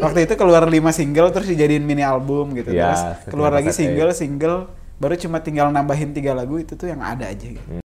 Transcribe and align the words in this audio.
Waktu 0.00 0.18
itu 0.28 0.34
keluar 0.34 0.64
5 0.66 0.72
single 0.92 1.28
terus 1.34 1.46
dijadiin 1.48 1.84
mini 1.84 2.02
album 2.04 2.52
gitu. 2.56 2.72
Ya, 2.72 2.92
terus 2.92 3.32
keluar 3.32 3.52
lagi 3.52 3.70
kaset 3.70 3.88
single, 3.88 4.12
single 4.14 4.58
baru 4.94 5.18
cuma 5.18 5.42
tinggal 5.42 5.68
nambahin 5.74 6.14
tiga 6.14 6.32
lagu 6.32 6.56
itu 6.56 6.78
tuh 6.78 6.86
yang 6.86 7.02
ada 7.02 7.26
aja 7.26 7.46
gitu. 7.50 7.82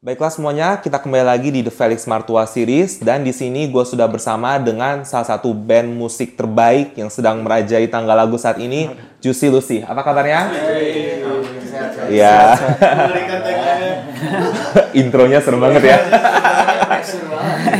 Baiklah 0.00 0.32
semuanya, 0.32 0.80
kita 0.80 0.96
kembali 0.96 1.28
lagi 1.28 1.52
di 1.52 1.60
The 1.60 1.68
Felix 1.68 2.08
Martua 2.08 2.48
Series 2.48 3.04
dan 3.04 3.20
di 3.20 3.36
sini 3.36 3.68
gue 3.68 3.84
sudah 3.84 4.08
bersama 4.08 4.56
dengan 4.56 5.04
salah 5.04 5.28
satu 5.28 5.52
band 5.52 5.92
musik 5.92 6.40
terbaik 6.40 6.96
yang 6.96 7.12
sedang 7.12 7.44
merajai 7.44 7.84
tanggal 7.84 8.16
lagu 8.16 8.40
saat 8.40 8.56
ini, 8.58 8.88
Juicy 9.20 9.52
Lucy. 9.52 9.78
Apa 9.84 10.00
kabarnya? 10.00 10.50
Iya. 12.08 12.58
Intronya 15.04 15.44
serem 15.44 15.60
banget 15.60 15.84
ya. 15.84 15.98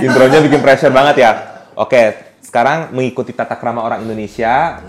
Intronya 0.00 0.38
bikin 0.44 0.60
pressure 0.64 0.92
banget 0.92 1.16
ya. 1.24 1.30
Oke, 1.76 2.16
sekarang 2.40 2.90
mengikuti 2.92 3.32
tata 3.32 3.56
krama 3.56 3.84
orang 3.84 4.02
Indonesia. 4.04 4.80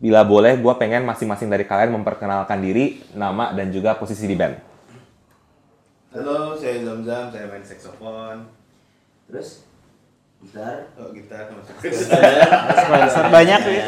Bila 0.00 0.24
boleh, 0.24 0.56
gue 0.56 0.74
pengen 0.80 1.04
masing-masing 1.04 1.52
dari 1.52 1.68
kalian 1.68 1.92
memperkenalkan 1.92 2.56
diri, 2.56 3.04
nama 3.12 3.52
dan 3.52 3.68
juga 3.68 3.92
posisi 4.00 4.24
di 4.24 4.32
band. 4.32 4.56
Halo, 6.10 6.56
saya 6.56 6.80
Zamzam, 6.82 7.28
saya 7.28 7.46
main 7.52 7.62
saxophone. 7.62 8.48
Terus 9.28 9.62
gitar. 10.40 10.88
Oh, 10.98 11.12
gitar. 11.12 11.52
Sponsor 12.74 13.26
banyak 13.28 13.60
ya. 13.60 13.86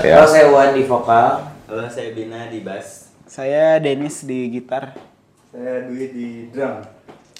Ya. 0.00 0.22
Kalau 0.22 0.28
saya 0.30 0.46
Wan 0.54 0.70
di 0.72 0.86
vokal. 0.86 1.50
Halo, 1.66 1.84
saya 1.90 2.14
Bina 2.14 2.46
di 2.48 2.62
bass. 2.62 3.10
Saya 3.26 3.82
Dennis 3.82 4.22
di 4.22 4.54
gitar. 4.54 4.94
saya 5.50 5.84
Dwi 5.84 6.04
di 6.14 6.28
drum. 6.54 6.78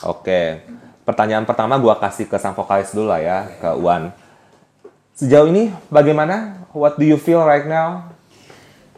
Oke. 0.03 0.67
Pertanyaan 1.05 1.45
pertama 1.45 1.77
gua 1.77 2.01
kasih 2.01 2.25
ke 2.25 2.41
sang 2.41 2.57
vokalis 2.57 2.97
dulu 2.97 3.13
lah 3.13 3.21
ya, 3.21 3.39
ke 3.61 3.71
Wan. 3.77 4.09
Sejauh 5.15 5.47
ini 5.47 5.69
bagaimana? 5.93 6.65
What 6.73 6.97
do 6.97 7.05
you 7.05 7.21
feel 7.21 7.45
right 7.45 7.69
now? 7.69 8.09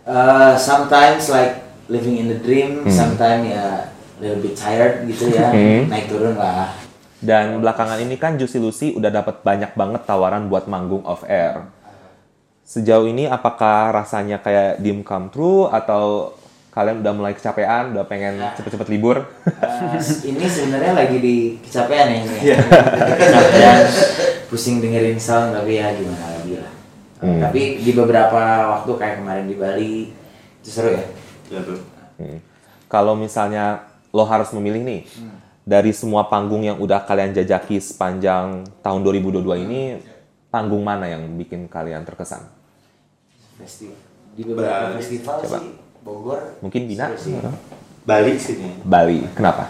Uh, 0.07 0.55
sometimes 0.55 1.27
like 1.29 1.61
living 1.91 2.23
in 2.23 2.31
the 2.31 2.39
dream, 2.39 2.87
sometimes 2.87 3.51
ya 3.51 3.91
little 4.23 4.39
bit 4.41 4.55
tired 4.55 5.03
gitu 5.11 5.35
ya, 5.35 5.51
Hmm. 5.55 5.91
naik 5.91 6.07
turun 6.07 6.39
lah. 6.39 6.73
Dan 7.19 7.59
belakangan 7.59 7.99
ini 7.99 8.15
kan 8.17 8.39
Juicy 8.39 8.63
Lucy 8.63 8.89
udah 8.95 9.11
dapat 9.11 9.43
banyak 9.43 9.75
banget 9.75 10.07
tawaran 10.07 10.47
buat 10.47 10.71
manggung 10.71 11.03
off 11.03 11.27
air. 11.27 11.67
Sejauh 12.63 13.07
ini 13.07 13.27
apakah 13.27 13.91
rasanya 13.91 14.39
kayak 14.39 14.79
dream 14.79 15.03
come 15.03 15.27
true 15.31 15.67
atau 15.67 16.35
kalian 16.77 17.01
udah 17.01 17.13
mulai 17.17 17.33
kecapean, 17.33 17.97
udah 17.97 18.05
pengen 18.05 18.37
cepet-cepet 18.53 18.89
libur? 18.93 19.25
Uh, 19.49 19.97
ini 20.29 20.45
sebenarnya 20.45 20.93
lagi 20.93 21.17
di 21.25 21.57
kecapean 21.65 22.07
ya 22.13 22.17
ini. 22.21 22.37
ya. 22.53 22.59
kecapean, 23.17 23.79
pusing 24.53 24.85
dengerin 24.85 25.17
sound 25.17 25.57
tapi 25.57 25.81
ya 25.81 25.97
gimana 25.97 26.37
lagi 26.37 26.61
lah. 26.61 26.73
Hmm. 27.25 27.41
Tapi 27.41 27.81
di 27.81 27.97
beberapa 27.97 28.77
waktu 28.77 28.93
kayak 28.93 29.25
kemarin 29.25 29.49
di 29.49 29.57
Bali 29.57 30.13
itu 30.61 30.69
seru 30.69 30.93
ya. 30.93 31.05
Ya 31.49 31.65
tuh. 31.65 31.81
Hmm. 32.21 32.45
Kalau 32.93 33.17
misalnya 33.17 33.89
lo 34.13 34.29
harus 34.29 34.53
memilih 34.53 34.85
nih 34.85 35.09
dari 35.65 35.97
semua 35.97 36.29
panggung 36.29 36.61
yang 36.61 36.77
udah 36.77 37.09
kalian 37.09 37.33
jajaki 37.33 37.81
sepanjang 37.81 38.69
tahun 38.85 39.01
2022 39.01 39.65
ini, 39.65 39.81
panggung 40.53 40.85
mana 40.85 41.09
yang 41.09 41.25
bikin 41.41 41.73
kalian 41.73 42.05
terkesan? 42.05 42.45
Festival. 43.57 43.97
Di 44.37 44.45
beberapa 44.45 44.93
Bali. 44.93 45.01
festival 45.01 45.41
Coba. 45.41 45.57
sih 45.65 45.86
Bogor. 46.07 46.63
Mungkin 46.63 46.87
Bina? 46.87 47.11
sih. 47.19 47.35
Balik 48.07 48.39
sini. 48.39 48.79
Bali. 48.87 49.27
Kenapa? 49.35 49.67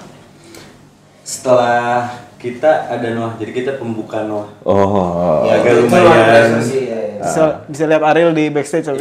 Setelah 1.25 2.13
kita 2.37 2.93
ada 2.93 3.09
Noah, 3.17 3.33
jadi 3.41 3.51
kita 3.57 3.73
pembuka 3.81 4.29
Noah. 4.29 4.53
Oh. 4.69 5.49
Ya, 5.49 5.65
agak 5.65 5.73
itu 5.73 5.81
lumayan. 5.89 6.61
ya, 6.61 7.01
ya. 7.17 7.25
Bisa, 7.25 7.43
bisa 7.65 7.85
lihat 7.89 8.03
Ariel 8.05 8.37
di 8.37 8.53
backstage 8.53 8.85
tapi 8.85 9.01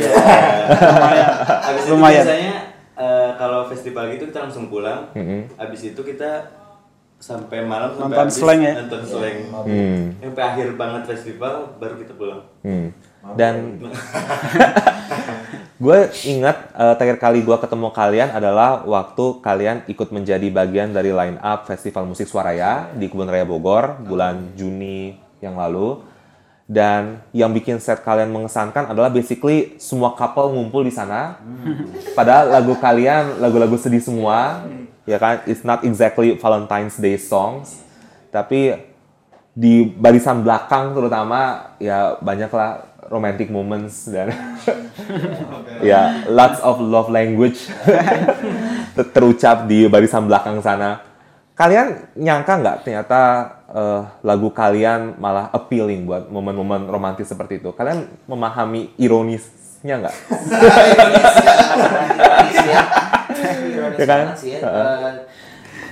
Abis 1.68 1.84
itu 1.84 1.92
Lumayan. 1.92 2.24
biasanya 2.24 2.54
eh, 2.96 3.30
kalau 3.36 3.68
festival 3.68 4.04
gitu 4.16 4.32
kita 4.32 4.40
langsung 4.48 4.72
pulang. 4.72 5.12
Mm-mm. 5.12 5.52
Abis 5.60 5.92
itu 5.92 6.00
kita 6.00 6.48
sampai 7.20 7.64
malam 7.68 7.92
sampai 7.96 8.16
Nonton 8.16 8.22
habis 8.24 8.38
slang 8.40 8.62
ya? 8.64 8.74
Nonton 8.80 9.02
slang. 9.04 9.38
Hmm. 9.52 10.02
Sampai 10.24 10.44
akhir 10.48 10.68
banget 10.80 11.04
festival 11.12 11.54
baru 11.78 11.96
kita 12.00 12.14
pulang. 12.16 12.42
Hmm. 12.64 12.96
Dan 13.34 13.82
gue 15.86 16.00
ingat 16.30 16.70
eh, 16.78 16.94
terakhir 16.96 17.18
kali 17.18 17.40
gue 17.42 17.58
ketemu 17.58 17.90
kalian 17.90 18.30
adalah 18.30 18.86
waktu 18.86 19.42
kalian 19.42 19.78
ikut 19.90 20.14
menjadi 20.14 20.48
bagian 20.54 20.94
dari 20.94 21.10
line 21.10 21.42
up 21.42 21.66
Festival 21.66 22.06
Musik 22.06 22.30
Suaraya 22.30 22.94
di 22.94 23.10
Kebun 23.10 23.26
Raya 23.26 23.50
Bogor 23.50 23.98
bulan 24.06 24.54
Juni 24.54 25.18
yang 25.42 25.58
lalu. 25.58 26.14
Dan 26.66 27.22
yang 27.30 27.54
bikin 27.54 27.78
set 27.78 28.02
kalian 28.02 28.34
mengesankan 28.34 28.90
adalah 28.90 29.14
basically 29.14 29.78
semua 29.78 30.18
couple 30.18 30.50
ngumpul 30.50 30.82
di 30.82 30.90
sana. 30.90 31.38
Padahal 32.18 32.58
lagu 32.58 32.74
kalian 32.82 33.38
lagu-lagu 33.38 33.78
sedih 33.78 34.02
semua, 34.02 34.66
ya 35.06 35.22
kan? 35.22 35.46
It's 35.46 35.62
not 35.62 35.86
exactly 35.86 36.34
Valentine's 36.34 36.98
Day 36.98 37.22
songs, 37.22 37.86
tapi 38.34 38.74
di 39.56 39.88
barisan 39.88 40.44
belakang 40.44 40.92
terutama 40.92 41.72
ya 41.80 42.20
banyaklah 42.20 42.95
romantic 43.08 43.54
moments 43.54 44.10
dan 44.10 44.34
ya 45.90 46.26
lots 46.26 46.58
of 46.62 46.82
love 46.82 47.10
language 47.10 47.70
ter- 48.96 49.10
terucap 49.14 49.70
di 49.70 49.86
barisan 49.86 50.26
belakang 50.26 50.60
sana. 50.62 51.02
Kalian 51.56 52.12
nyangka 52.20 52.60
nggak 52.60 52.78
ternyata 52.84 53.20
eh, 53.72 54.02
lagu 54.28 54.52
kalian 54.52 55.16
malah 55.16 55.48
appealing 55.56 56.04
buat 56.04 56.28
momen-momen 56.28 56.84
romantis 56.92 57.32
seperti 57.32 57.64
itu? 57.64 57.72
Kalian 57.72 58.12
memahami 58.28 58.92
ironisnya 59.00 60.04
nggak? 60.04 60.16
Ironis 60.92 61.36
ya. 62.68 62.82
Ironis 63.72 63.98
Ya 64.02 64.06
kan? 64.06 64.26
sih 64.36 64.50
ya. 64.52 64.60
Eh, 64.68 65.12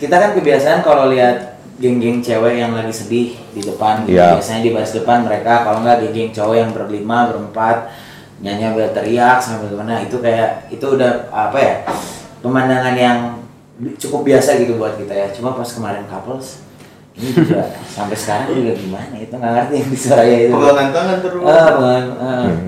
kita 0.03 0.15
kan 0.19 0.35
kebiasaan 0.35 0.83
kalau 0.83 1.07
lihat 1.07 1.62
geng-geng 1.83 2.23
cewek 2.23 2.55
yang 2.55 2.71
lagi 2.71 2.95
sedih 2.95 3.35
di 3.51 3.59
depan 3.59 4.07
gitu. 4.07 4.15
Iya. 4.15 4.39
biasanya 4.39 4.61
di 4.63 4.71
baris 4.71 4.95
depan 4.95 5.27
mereka 5.27 5.67
kalau 5.67 5.83
nggak 5.83 5.99
geng-geng 5.99 6.31
cowok 6.31 6.55
yang 6.55 6.71
berlima 6.71 7.27
berempat 7.27 7.91
nyanyi 8.39 8.63
sambil 8.65 8.87
teriak 8.91 9.37
sambil 9.37 9.67
gimana 9.67 9.99
itu 9.99 10.15
kayak 10.17 10.67
itu 10.67 10.85
udah 10.85 11.27
apa 11.27 11.57
ya 11.59 11.75
pemandangan 12.39 12.95
yang 12.95 13.17
cukup 13.97 14.23
biasa 14.23 14.55
gitu 14.57 14.75
buat 14.75 14.95
kita 14.95 15.11
ya 15.11 15.27
cuma 15.31 15.51
pas 15.51 15.67
kemarin 15.67 16.07
couples 16.07 16.63
ini 17.13 17.29
juga 17.29 17.67
sampai 17.95 18.15
sekarang 18.15 18.47
juga 18.53 18.73
gimana 18.73 19.15
itu 19.15 19.33
nggak 19.33 19.51
ngerti 19.53 19.73
yang 19.75 19.89
di 19.89 19.99
Suraya 19.99 20.35
itu 20.39 20.51
Pegangan 20.51 20.87
tangan 20.89 21.17
terus. 21.19 21.41
Ah, 21.43 21.67
pegangan, 21.69 22.03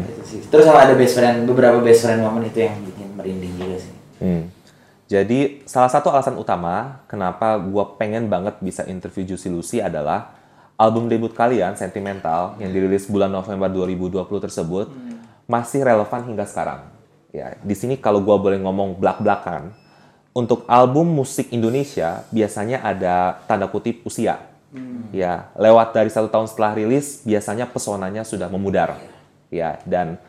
itu 0.05 0.21
sih. 0.27 0.39
terus 0.45 0.63
sama 0.63 0.79
ada 0.83 0.93
best 0.93 1.13
friend 1.13 1.37
beberapa 1.43 1.77
best 1.79 2.01
friend 2.03 2.19
momen 2.19 2.43
itu 2.45 2.59
yang 2.61 2.75
bikin 2.83 3.07
merinding 3.15 3.55
juga 3.55 3.77
sih 3.79 3.93
Hmm. 4.15 4.47
Jadi 5.05 5.61
salah 5.69 5.91
satu 5.91 6.09
alasan 6.09 6.33
utama 6.33 7.05
kenapa 7.05 7.61
gue 7.61 7.85
pengen 8.01 8.25
banget 8.25 8.57
bisa 8.57 8.81
interview 8.89 9.21
Juicy 9.21 9.53
Lucy 9.53 9.77
adalah 9.77 10.33
album 10.81 11.05
debut 11.05 11.29
kalian 11.29 11.77
Sentimental 11.77 12.57
yang 12.57 12.73
dirilis 12.73 13.05
bulan 13.05 13.29
November 13.29 13.69
2020 13.69 14.25
tersebut 14.49 14.89
masih 15.45 15.85
relevan 15.85 16.25
hingga 16.25 16.45
sekarang. 16.49 16.89
Ya, 17.29 17.53
di 17.61 17.75
sini 17.77 17.99
kalau 18.01 18.23
gue 18.23 18.33
boleh 18.33 18.57
ngomong 18.63 18.97
belak-belakan, 18.97 19.75
untuk 20.35 20.67
album 20.67 21.15
musik 21.15 21.51
Indonesia 21.53 22.25
biasanya 22.33 22.83
ada 22.83 23.39
tanda 23.47 23.69
kutip 23.71 24.03
usia. 24.03 24.41
Ya, 25.15 25.47
lewat 25.55 25.95
dari 25.95 26.11
satu 26.11 26.27
tahun 26.27 26.51
setelah 26.51 26.75
rilis 26.75 27.23
biasanya 27.23 27.71
pesonanya 27.71 28.27
sudah 28.27 28.51
memudar. 28.51 28.99
Ya, 29.47 29.79
dan 29.87 30.19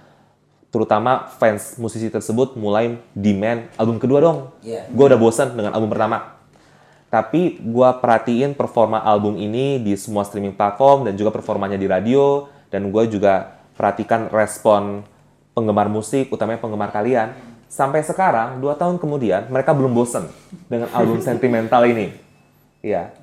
terutama 0.76 1.32
fans 1.40 1.80
musisi 1.80 2.12
tersebut 2.12 2.52
mulai 2.60 3.00
demand 3.16 3.64
album 3.80 3.96
kedua 3.96 4.20
dong. 4.20 4.38
Iya. 4.60 4.84
Gue 4.92 5.08
udah 5.08 5.16
bosan 5.16 5.56
dengan 5.56 5.72
album 5.72 5.88
pertama. 5.88 6.36
Tapi 7.08 7.56
gue 7.64 7.90
perhatiin 7.96 8.52
performa 8.52 9.00
album 9.00 9.40
ini 9.40 9.80
di 9.80 9.96
semua 9.96 10.28
streaming 10.28 10.52
platform 10.52 11.08
dan 11.08 11.16
juga 11.16 11.32
performanya 11.32 11.80
di 11.80 11.88
radio 11.88 12.44
dan 12.68 12.92
gue 12.92 13.04
juga 13.08 13.56
perhatikan 13.72 14.28
respon 14.28 15.00
penggemar 15.56 15.88
musik, 15.88 16.28
utamanya 16.28 16.60
penggemar 16.60 16.92
kalian. 16.92 17.32
Sampai 17.72 18.04
sekarang, 18.04 18.60
dua 18.60 18.76
tahun 18.76 19.00
kemudian, 19.00 19.48
mereka 19.48 19.72
belum 19.72 19.96
bosen 19.96 20.28
dengan 20.68 20.92
album 20.92 21.18
sentimental 21.26 21.88
ini. 21.88 22.12
Iya. 22.84 23.16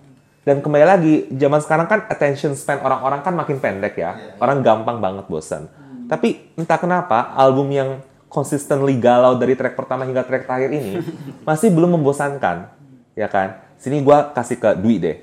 Dan 0.44 0.60
kembali 0.60 0.86
lagi, 0.86 1.14
zaman 1.32 1.62
sekarang 1.62 1.88
kan 1.88 2.00
attention 2.10 2.58
span 2.58 2.82
orang-orang 2.82 3.24
kan 3.24 3.32
makin 3.38 3.62
pendek 3.62 3.96
ya. 3.96 4.36
Orang 4.42 4.66
gampang 4.66 5.00
banget 5.00 5.30
bosen. 5.30 5.70
Tapi 6.14 6.54
entah 6.54 6.78
kenapa 6.78 7.34
album 7.34 7.74
yang 7.74 7.90
consistently 8.30 9.02
galau 9.02 9.34
dari 9.34 9.58
track 9.58 9.74
pertama 9.74 10.06
hingga 10.06 10.22
track 10.22 10.46
terakhir 10.46 10.70
ini 10.70 11.02
masih 11.50 11.74
belum 11.74 11.98
membosankan, 11.98 12.70
ya 13.18 13.26
kan? 13.26 13.66
Sini 13.82 14.06
gua 14.06 14.30
kasih 14.30 14.62
ke 14.62 14.78
Dwi 14.78 15.02
deh. 15.02 15.18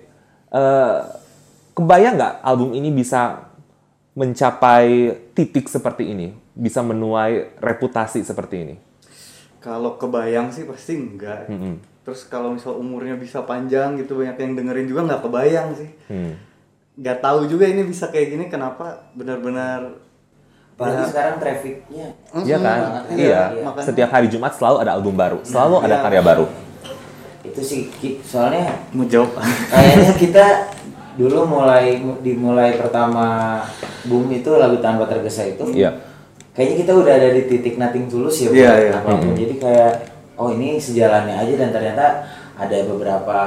Eh, 0.50 0.98
kebayang 1.72 2.18
nggak 2.18 2.34
album 2.42 2.74
ini 2.74 2.90
bisa 2.90 3.46
mencapai 4.12 5.14
titik 5.32 5.70
seperti 5.70 6.10
ini, 6.10 6.34
bisa 6.52 6.82
menuai 6.82 7.54
reputasi 7.62 8.26
seperti 8.26 8.56
ini? 8.58 8.74
Kalau 9.62 9.94
kebayang 9.94 10.50
sih 10.50 10.66
pasti 10.66 10.98
enggak. 10.98 11.46
Mm-mm. 11.46 11.86
terus 12.00 12.24
kalau 12.24 12.56
misal 12.56 12.80
umurnya 12.80 13.12
bisa 13.12 13.44
panjang 13.44 13.92
gitu 14.00 14.16
banyak 14.16 14.34
yang 14.40 14.56
dengerin 14.56 14.88
juga 14.88 15.04
nggak 15.04 15.20
kebayang 15.20 15.68
sih 15.76 15.90
Hmm. 16.08 16.32
nggak 16.96 17.20
tahu 17.20 17.44
juga 17.44 17.68
ini 17.68 17.84
bisa 17.84 18.08
kayak 18.08 18.28
gini 18.34 18.44
kenapa 18.48 19.04
benar-benar 19.12 20.00
Apalagi 20.80 20.96
Ya. 20.96 21.08
sekarang 21.12 21.34
trafficnya 21.36 22.06
Iya 22.40 22.56
kan? 22.56 22.78
banget. 22.80 23.02
Iya. 23.12 23.20
Iya. 23.20 23.40
Makanya- 23.68 23.84
Setiap 23.84 24.08
hari 24.10 24.26
Jumat 24.26 24.52
selalu 24.56 24.76
ada 24.80 24.90
album 24.96 25.12
baru, 25.12 25.38
selalu 25.44 25.74
ada 25.78 25.92
Iya. 25.92 26.02
karya 26.02 26.22
baru. 26.24 26.46
Itu 27.42 27.60
sih 27.60 27.80
soalnya 28.22 28.64
mau 28.90 29.04
jawab 29.04 29.36
kayaknya 29.68 30.12
kita 30.16 30.46
dulu 31.16 31.44
mulai 31.46 32.00
dimulai 32.18 32.76
pertama 32.76 33.60
boom 34.02 34.24
itu 34.30 34.48
lagu 34.54 34.76
tanpa 34.78 35.04
tergesa 35.04 35.44
itu 35.44 35.68
Iya. 35.70 36.00
kayaknya 36.50 36.76
kita 36.78 36.92
udah 36.94 37.12
ada 37.14 37.28
di 37.30 37.42
titik 37.44 37.76
nothing 37.76 38.08
tulus 38.08 38.40
ya 38.40 38.48
Iya, 38.48 38.72
iya. 38.78 38.92
apa 38.94 39.20
pun 39.20 39.32
jadi 39.32 39.54
kayak 39.54 39.92
oh 40.36 40.48
ini 40.48 40.76
sejalannya 40.76 41.36
aja 41.36 41.54
dan 41.58 41.68
ternyata 41.70 42.24
ada 42.54 42.76
beberapa 42.86 43.40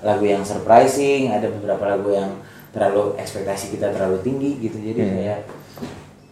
lagu 0.00 0.22
yang 0.22 0.42
surprising 0.42 1.30
ada 1.30 1.46
beberapa 1.48 1.82
lagu 1.88 2.10
yang 2.12 2.30
terlalu 2.70 3.14
ekspektasi 3.16 3.74
kita 3.74 3.90
terlalu 3.90 4.22
tinggi 4.22 4.58
gitu 4.60 4.78
jadi 4.78 5.00
Hmm. 5.00 5.10
kayak 5.16 5.38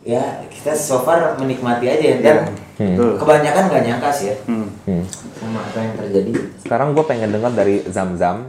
ya 0.04 0.44
kita 0.52 0.76
so 0.76 1.00
far 1.00 1.34
menikmati 1.40 1.88
aja 1.88 2.04
ya 2.04 2.16
dan 2.20 2.36
Betul. 2.76 3.16
kebanyakan 3.16 3.62
gak 3.72 3.82
nyangka 3.82 4.10
sih 4.12 4.26
ya 4.30 4.36
Hmm. 4.44 4.68
Hmm. 4.84 5.04
sama 5.40 5.60
apa 5.64 5.78
yang 5.80 5.94
terjadi 5.96 6.32
Sekarang 6.60 6.92
gue 6.92 7.04
pengen 7.04 7.32
dengar 7.32 7.52
dari 7.52 7.84
Zam 7.88 8.16
Zam, 8.16 8.48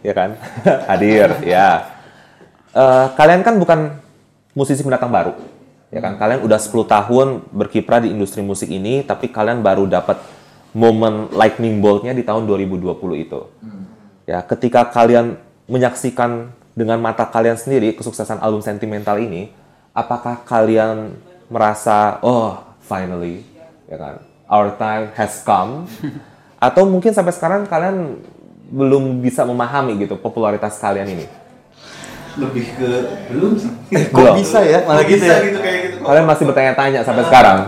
ya 0.00 0.12
kan? 0.12 0.36
Hadir, 0.88 1.28
ya. 1.44 1.92
Eh, 2.72 3.06
kalian 3.14 3.44
kan 3.44 3.60
bukan 3.60 4.00
musisi 4.52 4.80
pendatang 4.80 5.12
baru, 5.12 5.36
ya 5.92 6.00
kan? 6.00 6.16
Kalian 6.16 6.40
udah 6.40 6.56
10 6.56 6.88
tahun 6.88 7.28
berkiprah 7.52 8.00
di 8.00 8.08
industri 8.08 8.40
musik 8.40 8.72
ini, 8.72 9.04
tapi 9.04 9.28
kalian 9.28 9.60
baru 9.60 9.84
dapat 9.84 10.16
momen 10.72 11.28
lightning 11.36 11.84
bolt-nya 11.84 12.16
di 12.16 12.24
tahun 12.24 12.48
2020 12.48 12.96
itu. 13.20 13.40
Ya, 14.24 14.40
ketika 14.40 14.88
kalian 14.88 15.36
menyaksikan 15.68 16.48
dengan 16.72 16.96
mata 16.96 17.28
kalian 17.28 17.60
sendiri 17.60 17.92
kesuksesan 17.92 18.40
album 18.40 18.64
sentimental 18.64 19.20
ini, 19.20 19.52
apakah 19.90 20.42
kalian 20.46 21.18
merasa 21.50 22.22
oh 22.22 22.62
finally, 22.82 23.42
ya 23.90 23.96
kan? 23.98 24.14
Our 24.50 24.74
time 24.74 25.14
has 25.14 25.42
come. 25.46 25.86
Atau 26.66 26.84
mungkin 26.86 27.14
sampai 27.14 27.32
sekarang 27.32 27.64
kalian 27.64 28.20
belum 28.70 29.18
bisa 29.18 29.42
memahami 29.42 29.98
gitu 29.98 30.14
popularitas 30.18 30.78
kalian 30.78 31.08
ini. 31.10 31.26
Lebih 32.38 32.66
ke 32.78 32.90
belum 33.34 33.52
sih. 33.58 33.70
Eh, 33.90 34.06
kok 34.06 34.14
Belum. 34.14 34.34
bisa 34.38 34.62
ya 34.62 34.86
malah 34.86 35.02
gitu 35.02 35.18
bisa 35.18 35.34
ya 35.34 35.38
gitu 35.42 35.58
kayak 35.58 35.78
gitu. 35.82 35.96
Kalian 36.06 36.26
masih 36.30 36.44
bertanya-tanya 36.46 37.00
sampai 37.02 37.24
sekarang. 37.26 37.58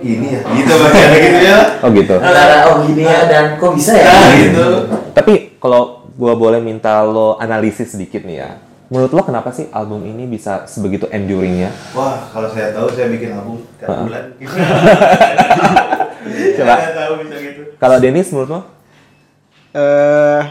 Ini 0.00 0.26
ya. 0.30 0.40
Gitu 0.46 0.72
ada 0.78 1.18
gitu 1.18 1.38
ya. 1.42 1.60
Oh 1.82 1.88
gitu. 1.90 2.14
antara 2.22 2.56
oh 2.70 2.76
gini 2.86 3.02
ya 3.02 3.20
dan 3.26 3.44
kok 3.58 3.72
bisa 3.74 3.92
ya 3.98 4.06
Nah, 4.06 4.30
gitu. 4.38 4.66
Tapi 5.10 5.32
kalau 5.58 6.06
gua 6.14 6.38
boleh 6.38 6.62
minta 6.62 7.02
lo 7.02 7.34
analisis 7.42 7.98
sedikit 7.98 8.22
nih 8.22 8.46
ya. 8.46 8.50
Menurut 8.90 9.10
lo 9.14 9.22
kenapa 9.22 9.54
sih 9.54 9.70
album 9.70 10.02
ini 10.02 10.26
bisa 10.26 10.66
sebegitu 10.66 11.06
enduringnya? 11.08 11.70
Wah, 11.94 12.26
kalau 12.34 12.50
saya 12.50 12.74
tahu 12.74 12.90
saya 12.90 13.06
bikin 13.06 13.30
album 13.32 13.62
tiap 13.78 13.86
Heeh. 13.86 14.02
bulan. 14.02 14.24
Coba. 16.58 16.74
Saya 16.74 16.92
tahu 16.98 17.12
bisa 17.22 17.36
gitu. 17.38 17.60
Kalau 17.78 17.96
Dennis 17.96 18.28
menurut 18.30 18.50
lo? 18.50 18.60
eh 19.70 20.42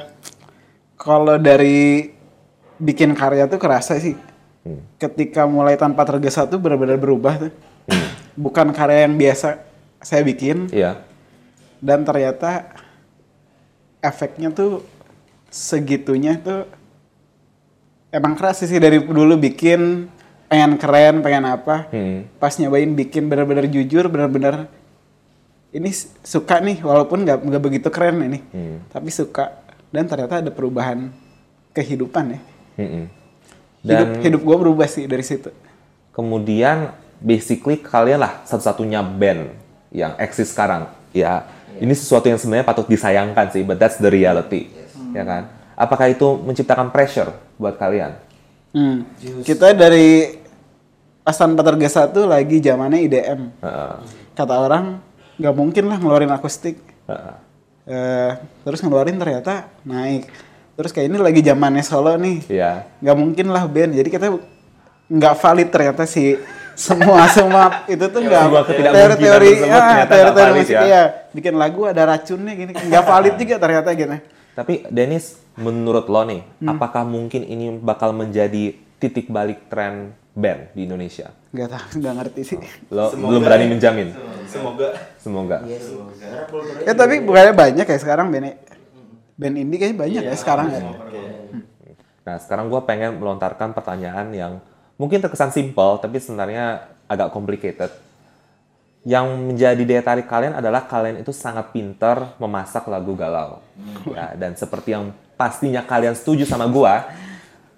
kalau 0.95 1.35
dari 1.35 2.07
bikin 2.79 3.11
karya 3.11 3.45
tuh 3.45 3.59
kerasa 3.59 3.99
sih. 3.99 4.15
Hmm. 4.63 4.79
Ketika 4.95 5.43
mulai 5.43 5.75
tanpa 5.75 6.07
tergesa 6.07 6.47
tuh 6.47 6.57
benar-benar 6.57 6.95
berubah 6.95 7.35
tuh. 7.35 7.51
Bukan 8.39 8.71
karya 8.71 9.03
yang 9.03 9.19
biasa 9.19 9.59
saya 9.99 10.23
bikin 10.23 10.71
Iya. 10.71 11.03
dan 11.83 12.07
ternyata 12.07 12.71
efeknya 13.99 14.47
tuh 14.47 14.87
segitunya 15.51 16.39
tuh 16.39 16.63
emang 18.09 18.33
keras 18.37 18.65
sih 18.65 18.79
dari 18.81 19.01
dulu 19.01 19.37
bikin 19.37 20.09
pengen 20.49 20.81
keren, 20.81 21.21
pengen 21.21 21.45
apa. 21.45 21.89
Hmm. 21.93 22.25
Pas 22.41 22.53
nyobain 22.57 22.89
bikin 22.89 23.29
benar-benar 23.29 23.69
jujur, 23.69 24.09
benar-benar 24.09 24.65
ini 25.69 25.93
suka 26.25 26.57
nih 26.57 26.81
walaupun 26.81 27.21
nggak 27.21 27.45
nggak 27.45 27.63
begitu 27.63 27.87
keren 27.93 28.17
ini. 28.25 28.39
Hmm. 28.49 28.81
Tapi 28.89 29.09
suka 29.13 29.61
dan 29.93 30.09
ternyata 30.09 30.41
ada 30.41 30.49
perubahan 30.49 31.13
kehidupan 31.73 32.37
ya. 32.37 32.39
Hidup 33.79 34.07
Dan 34.19 34.23
hidup 34.25 34.41
gua 34.43 34.57
berubah 34.59 34.87
sih 34.89 35.05
dari 35.07 35.23
situ. 35.23 35.53
kemudian 36.09 36.91
basically 37.23 37.79
kalian 37.79 38.19
lah 38.19 38.43
satu-satunya 38.43 38.99
band 38.99 39.55
yang 39.87 40.19
eksis 40.19 40.51
sekarang. 40.51 40.91
Ya, 41.15 41.47
ini 41.79 41.95
sesuatu 41.95 42.27
yang 42.27 42.35
sebenarnya 42.35 42.67
patut 42.67 42.91
disayangkan 42.91 43.55
sih, 43.55 43.63
but 43.63 43.79
that's 43.79 43.95
the 44.03 44.11
reality. 44.11 44.67
Ya 45.15 45.23
kan? 45.23 45.47
Apakah 45.79 46.11
itu 46.11 46.35
menciptakan 46.43 46.91
pressure 46.91 47.31
buat 47.59 47.75
kalian? 47.75 48.15
Hmm. 48.71 49.03
Kita 49.43 49.75
dari 49.75 50.39
pas 51.21 51.35
tanpa 51.35 51.61
tergesa 51.61 52.07
tuh 52.07 52.25
lagi 52.25 52.63
zamannya 52.63 53.05
IDM. 53.05 53.41
Heeh. 53.59 53.93
Kata 54.33 54.55
orang 54.55 55.03
nggak 55.35 55.55
mungkin 55.55 55.91
lah 55.91 55.99
ngeluarin 55.99 56.31
akustik. 56.31 56.79
Heeh. 57.05 57.35
Eh, 57.89 58.31
terus 58.63 58.79
ngeluarin 58.79 59.19
ternyata 59.19 59.67
naik. 59.83 60.31
Terus 60.79 60.95
kayak 60.95 61.11
ini 61.11 61.17
lagi 61.19 61.43
zamannya 61.43 61.83
solo 61.83 62.15
nih. 62.15 62.47
Iya. 62.47 62.87
Nggak 63.03 63.17
mungkin 63.19 63.45
lah 63.51 63.67
band. 63.67 63.91
Jadi 63.91 64.09
kita 64.09 64.31
nggak 65.09 65.35
valid 65.41 65.69
ternyata 65.73 66.07
si 66.07 66.39
semua 66.79 67.27
semua 67.35 67.83
itu 67.91 68.05
tuh 68.07 68.21
nggak 68.23 68.45
teori-teori 68.71 69.49
tersebut 69.51 69.67
ah, 69.67 69.83
ternyata 69.83 69.91
nggak 69.91 70.07
teori-teori 70.07 70.51
musik 70.55 70.75
ya. 70.79 70.81
iya. 70.87 71.03
bikin 71.35 71.53
lagu 71.59 71.81
ada 71.83 72.01
racunnya 72.07 72.53
gini 72.55 72.71
nggak 72.71 73.03
valid 73.03 73.35
juga 73.35 73.55
ternyata 73.59 73.89
gitu 73.99 74.15
Tapi 74.53 74.87
Dennis, 74.89 75.39
menurut 75.55 76.09
lo 76.09 76.21
nih, 76.25 76.41
apakah 76.65 77.03
mungkin 77.03 77.45
ini 77.45 77.75
bakal 77.79 78.11
menjadi 78.11 78.75
titik 78.99 79.31
balik 79.31 79.71
tren 79.71 80.13
band 80.35 80.71
di 80.75 80.83
Indonesia? 80.87 81.31
nggak 81.49 81.65
tahu 81.65 81.85
nggak 82.05 82.13
ngerti 82.21 82.41
sih 82.45 82.57
Lo 82.93 83.09
Semoga 83.09 83.29
belum 83.33 83.41
berani 83.41 83.65
ya. 83.65 83.69
menjamin. 83.73 84.07
Semoga. 84.45 84.87
Semoga. 85.17 85.57
Iya 85.65 85.79
kulturnya 86.45 86.85
ya 86.85 86.93
tapi 86.93 87.15
bukannya 87.25 87.53
banyak 87.57 87.85
ya 87.89 87.97
sekarang 87.97 88.29
band 88.29 88.53
band 89.33 89.55
indie 89.57 89.77
kayaknya 89.81 89.97
banyak 89.97 90.23
ya 90.29 90.35
sekarang 90.37 90.67
ya 90.69 90.81
Nah, 92.19 92.37
sekarang 92.37 92.69
gue 92.69 92.77
pengen 92.85 93.17
melontarkan 93.17 93.73
pertanyaan 93.73 94.29
yang 94.37 94.61
mungkin 95.01 95.17
terkesan 95.17 95.49
simple, 95.49 95.97
tapi 95.97 96.21
sebenarnya 96.21 96.85
agak 97.09 97.33
complicated. 97.33 97.89
Yang 99.07 99.27
menjadi 99.39 99.83
daya 99.87 100.03
tarik 100.03 100.27
kalian 100.27 100.59
adalah 100.59 100.83
kalian 100.83 101.23
itu 101.23 101.31
sangat 101.31 101.71
pinter 101.71 102.35
memasak 102.35 102.83
lagu 102.91 103.15
galau. 103.15 103.63
Ya, 104.11 104.35
dan 104.35 104.59
seperti 104.59 104.91
yang 104.91 105.15
pastinya 105.39 105.79
kalian 105.87 106.19
setuju 106.19 106.43
sama 106.43 106.67
gua, 106.67 107.07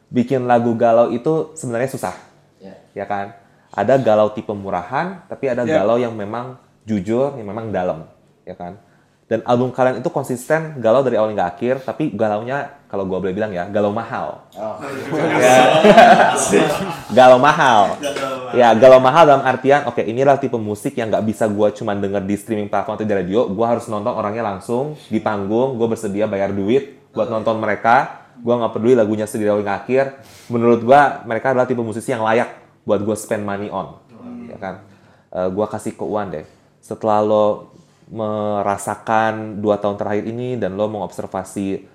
bikin 0.09 0.49
lagu 0.49 0.73
galau 0.73 1.13
itu 1.13 1.53
sebenarnya 1.53 1.89
susah. 1.93 2.15
Ya. 2.57 2.73
Ya 2.97 3.05
kan? 3.05 3.37
Ada 3.71 4.01
galau 4.01 4.33
tipe 4.33 4.51
murahan, 4.51 5.21
tapi 5.29 5.47
ada 5.47 5.61
Ya. 5.63 5.79
galau 5.79 6.01
yang 6.01 6.11
memang 6.17 6.57
jujur, 6.83 7.37
yang 7.37 7.47
memang 7.47 7.69
dalam. 7.69 8.09
Ya 8.43 8.57
kan? 8.57 8.81
Dan 9.31 9.47
album 9.47 9.71
kalian 9.71 10.03
itu 10.03 10.11
konsisten 10.11 10.75
galau 10.83 11.07
dari 11.07 11.15
awal 11.15 11.31
hingga 11.31 11.47
akhir, 11.47 11.87
tapi 11.87 12.11
galaunya 12.11 12.83
kalau 12.91 13.07
gua 13.07 13.23
boleh 13.23 13.31
bilang 13.31 13.55
ya, 13.55 13.63
galau 13.71 13.95
mahal. 13.95 14.43
Oh. 14.59 14.75
galau 17.15 17.39
mahal. 17.39 17.95
Ya, 18.51 18.75
galau 18.75 18.99
mahal 18.99 19.31
dalam 19.31 19.47
artian, 19.47 19.87
oke 19.87 20.03
inilah 20.03 20.35
tipe 20.35 20.59
musik 20.59 20.99
yang 20.99 21.07
nggak 21.07 21.23
bisa 21.23 21.47
gua 21.47 21.71
cuman 21.71 22.03
denger 22.03 22.27
di 22.27 22.35
streaming 22.35 22.67
platform 22.67 22.99
atau 22.99 23.07
di 23.07 23.15
radio, 23.15 23.47
gua 23.47 23.71
harus 23.71 23.87
nonton 23.87 24.11
orangnya 24.11 24.43
langsung 24.43 24.99
di 25.07 25.23
panggung, 25.23 25.79
gua 25.79 25.87
bersedia 25.87 26.27
bayar 26.27 26.51
duit 26.51 26.99
buat 27.15 27.31
nonton 27.31 27.55
mereka, 27.55 28.27
gua 28.43 28.59
nggak 28.59 28.75
peduli 28.75 28.99
lagunya 28.99 29.23
sedih 29.23 29.47
dari 29.47 29.51
awal 29.55 29.63
hingga 29.63 29.75
akhir. 29.79 30.03
Menurut 30.51 30.83
gua 30.83 31.23
mereka 31.23 31.55
adalah 31.55 31.71
tipe 31.71 31.79
musisi 31.79 32.11
yang 32.11 32.27
layak 32.27 32.51
buat 32.83 32.99
gua 32.99 33.15
spend 33.15 33.47
money 33.47 33.71
on, 33.71 33.95
ya 34.51 34.59
kan? 34.59 34.83
Eh, 35.31 35.47
gua 35.55 35.71
kasih 35.71 35.95
ke 35.95 36.03
Uwan 36.03 36.35
deh. 36.35 36.43
Setelah 36.83 37.23
lo 37.23 37.71
merasakan 38.11 39.63
dua 39.63 39.79
tahun 39.79 39.95
terakhir 39.95 40.27
ini 40.27 40.59
dan 40.59 40.75
lo 40.75 40.91
mengobservasi 40.91 41.87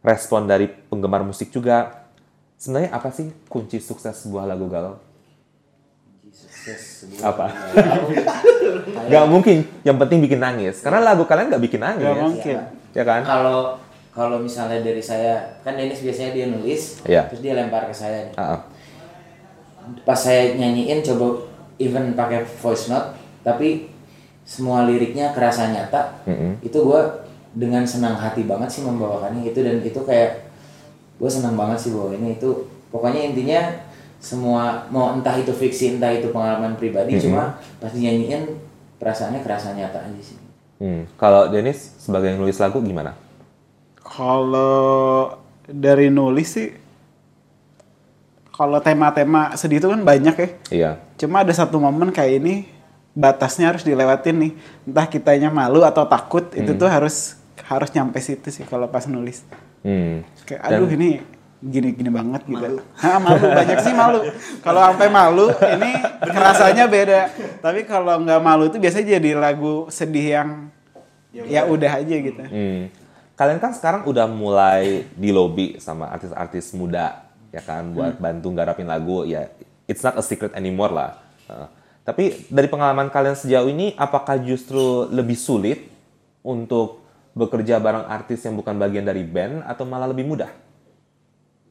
respon 0.00 0.48
dari 0.48 0.64
penggemar 0.66 1.20
musik 1.20 1.52
juga, 1.52 2.08
sebenarnya 2.56 2.96
apa 2.96 3.12
sih 3.12 3.28
kunci 3.52 3.76
sukses 3.76 4.16
sebuah 4.24 4.48
lagu 4.48 4.64
galau? 4.72 4.96
Sukses 6.32 7.04
Apa? 7.20 7.52
Gak 9.12 9.24
mungkin. 9.28 9.68
Yang 9.84 9.96
penting 10.00 10.18
bikin 10.24 10.40
nangis. 10.40 10.80
Karena 10.80 11.04
lagu 11.04 11.28
kalian 11.28 11.52
gak 11.52 11.62
bikin 11.64 11.80
nangis. 11.80 12.04
nggak 12.04 12.20
mungkin 12.20 12.56
Ya 12.96 13.04
kan? 13.04 13.20
Kalau 13.24 13.76
kalau 14.12 14.42
misalnya 14.42 14.82
dari 14.82 14.98
saya 14.98 15.60
kan 15.62 15.78
Dennis 15.78 16.02
biasanya 16.02 16.34
dia 16.34 16.46
nulis, 16.50 16.98
Iya. 17.06 17.30
terus 17.30 17.38
dia 17.38 17.54
lempar 17.54 17.86
ke 17.86 17.94
saya. 17.94 18.26
nih. 18.26 18.34
Ah, 18.34 18.58
ah. 18.58 18.60
Pas 20.02 20.18
saya 20.18 20.58
nyanyiin 20.58 21.06
coba 21.06 21.46
even 21.78 22.18
pakai 22.18 22.42
voice 22.42 22.90
note, 22.90 23.14
tapi 23.46 23.86
semua 24.48 24.88
liriknya 24.88 25.36
kerasa 25.36 25.68
nyata. 25.68 26.24
Mm-mm. 26.24 26.64
Itu 26.64 26.88
gua 26.88 27.28
dengan 27.52 27.84
senang 27.84 28.16
hati 28.16 28.48
banget 28.48 28.72
sih 28.72 28.82
membawakannya 28.84 29.44
itu 29.44 29.60
dan 29.60 29.84
itu 29.84 30.00
kayak 30.04 30.48
gue 31.18 31.26
senang 31.26 31.58
banget 31.58 31.76
sih 31.80 31.90
bahwa 31.90 32.14
ini 32.14 32.38
itu 32.38 32.48
pokoknya 32.88 33.34
intinya 33.34 33.60
semua 34.22 34.86
mau 34.88 35.10
entah 35.12 35.34
itu 35.34 35.50
fiksi 35.50 35.98
entah 35.98 36.12
itu 36.14 36.30
pengalaman 36.30 36.78
pribadi 36.78 37.18
Mhm. 37.18 37.22
cuma 37.26 37.58
pas 37.82 37.90
dinyanyiin 37.90 38.46
perasaannya 38.96 39.42
kerasa 39.42 39.74
nyata 39.74 39.98
aja 40.06 40.22
sih 40.22 40.38
Hmm. 40.78 41.10
Kalau 41.18 41.50
Dennis 41.50 41.98
sebagai 41.98 42.30
yang 42.30 42.38
nulis 42.38 42.54
lagu 42.62 42.78
gimana? 42.78 43.18
Kalau 43.98 45.34
dari 45.66 46.06
nulis 46.06 46.54
sih, 46.54 46.70
kalau 48.54 48.78
tema-tema 48.78 49.58
sedih 49.58 49.82
itu 49.82 49.90
kan 49.90 50.02
banyak 50.02 50.34
ya. 50.38 50.48
Iya. 50.70 50.90
Cuma 51.18 51.42
ada 51.42 51.50
satu 51.50 51.82
momen 51.82 52.14
kayak 52.14 52.38
ini 52.38 52.54
batasnya 53.14 53.70
harus 53.72 53.84
dilewatin 53.84 54.36
nih. 54.36 54.52
Entah 54.88 55.06
kitanya 55.08 55.48
malu 55.48 55.84
atau 55.84 56.04
takut, 56.08 56.48
itu 56.52 56.72
tuh 56.76 56.88
harus 56.88 57.38
harus 57.68 57.90
nyampe 57.92 58.18
situ 58.22 58.48
sih 58.48 58.64
kalau 58.64 58.88
pas 58.88 59.04
nulis. 59.04 59.44
Hmm. 59.84 60.24
Kayak 60.48 60.62
aduh 60.64 60.88
ini 60.88 61.20
gini-gini 61.58 62.08
banget 62.08 62.42
gitu. 62.46 62.58
Malu. 62.58 62.80
malu 63.26 63.44
banyak 63.50 63.78
sih 63.82 63.94
malu. 63.94 64.20
Kalau 64.62 64.80
sampai 64.88 65.08
malu 65.10 65.46
ini 65.52 65.90
kerasanya 66.22 66.84
beda. 66.86 67.20
Tapi 67.60 67.84
kalau 67.84 68.22
nggak 68.22 68.40
malu 68.40 68.70
itu 68.70 68.78
biasanya 68.78 69.18
jadi 69.18 69.30
lagu 69.36 69.90
sedih 69.90 70.26
yang 70.38 70.50
ya 71.32 71.66
udah 71.68 72.02
aja 72.02 72.16
gitu. 72.16 72.42
Hmm. 72.42 72.88
Kalian 73.38 73.62
kan 73.62 73.70
sekarang 73.70 74.02
udah 74.10 74.26
mulai 74.26 75.06
di 75.14 75.30
lobby 75.30 75.78
sama 75.78 76.10
artis-artis 76.10 76.74
muda, 76.74 77.22
ya 77.54 77.62
kan, 77.62 77.94
buat 77.94 78.18
bantu 78.18 78.50
garapin 78.50 78.90
lagu. 78.90 79.22
Ya, 79.22 79.46
it's 79.86 80.02
not 80.02 80.18
a 80.18 80.24
secret 80.26 80.50
anymore 80.58 80.90
lah. 80.90 81.22
Uh, 81.46 81.70
tapi 82.08 82.48
dari 82.48 82.64
pengalaman 82.66 83.12
kalian 83.12 83.36
sejauh 83.36 83.68
ini, 83.68 83.92
apakah 83.94 84.40
justru 84.40 84.80
lebih 85.12 85.36
sulit 85.36 85.84
untuk 86.40 87.04
bekerja 87.32 87.76
bareng 87.76 88.08
artis 88.08 88.40
yang 88.42 88.56
bukan 88.56 88.74
bagian 88.74 89.04
dari 89.04 89.20
band, 89.22 89.60
atau 89.62 89.84
malah 89.84 90.08
lebih 90.08 90.24
mudah? 90.24 90.48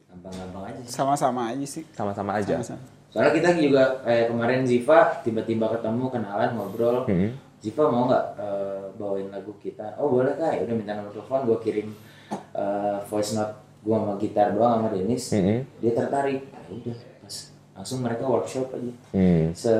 gampang-gampang 0.08 0.64
aja 0.64 0.80
sih 0.80 0.90
Sama-sama 0.90 1.40
aja 1.46 1.66
sih. 1.66 1.84
Sama-sama 1.92 2.30
aja. 2.34 2.54
Sama-sama. 2.56 2.82
soalnya 3.08 3.32
kita 3.32 3.50
juga 3.56 3.82
kayak 4.02 4.26
kemarin 4.28 4.60
Ziva 4.62 4.98
tiba-tiba 5.20 5.66
ketemu 5.70 6.04
kenalan 6.08 6.50
ngobrol 6.54 6.96
Hmm. 7.04 7.32
Ziva 7.58 7.88
mau 7.88 8.04
nggak 8.04 8.24
eh, 8.36 8.82
bawain 8.94 9.28
lagu 9.28 9.56
kita 9.58 9.96
oh 9.96 10.12
boleh 10.12 10.34
kak 10.34 10.52
ya 10.54 10.60
udah 10.62 10.74
minta 10.76 10.92
nomor 10.92 11.10
telepon 11.10 11.40
gue 11.44 11.58
kirim 11.58 11.88
eh, 12.52 12.96
voice 13.04 13.32
note 13.32 13.54
gue 13.80 13.96
sama 13.96 14.12
gitar 14.16 14.52
doang 14.52 14.72
sama 14.76 14.88
Dennis 14.92 15.24
Hmm. 15.32 15.64
dia 15.80 15.92
tertarik 15.92 16.40
ya 16.46 16.60
udah 16.68 16.96
pas 17.18 17.34
langsung 17.74 17.98
mereka 18.02 18.24
workshop 18.24 18.66
aja 18.72 18.92
Hmm. 19.10 19.56
se 19.56 19.72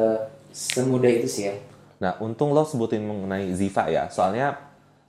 semudah 0.58 1.10
itu 1.14 1.30
sih 1.30 1.44
ya 1.46 1.54
Nah, 1.98 2.14
untung 2.22 2.54
lo 2.54 2.62
sebutin 2.62 3.02
mengenai 3.02 3.50
Ziva 3.58 3.90
ya. 3.90 4.06
Soalnya 4.06 4.54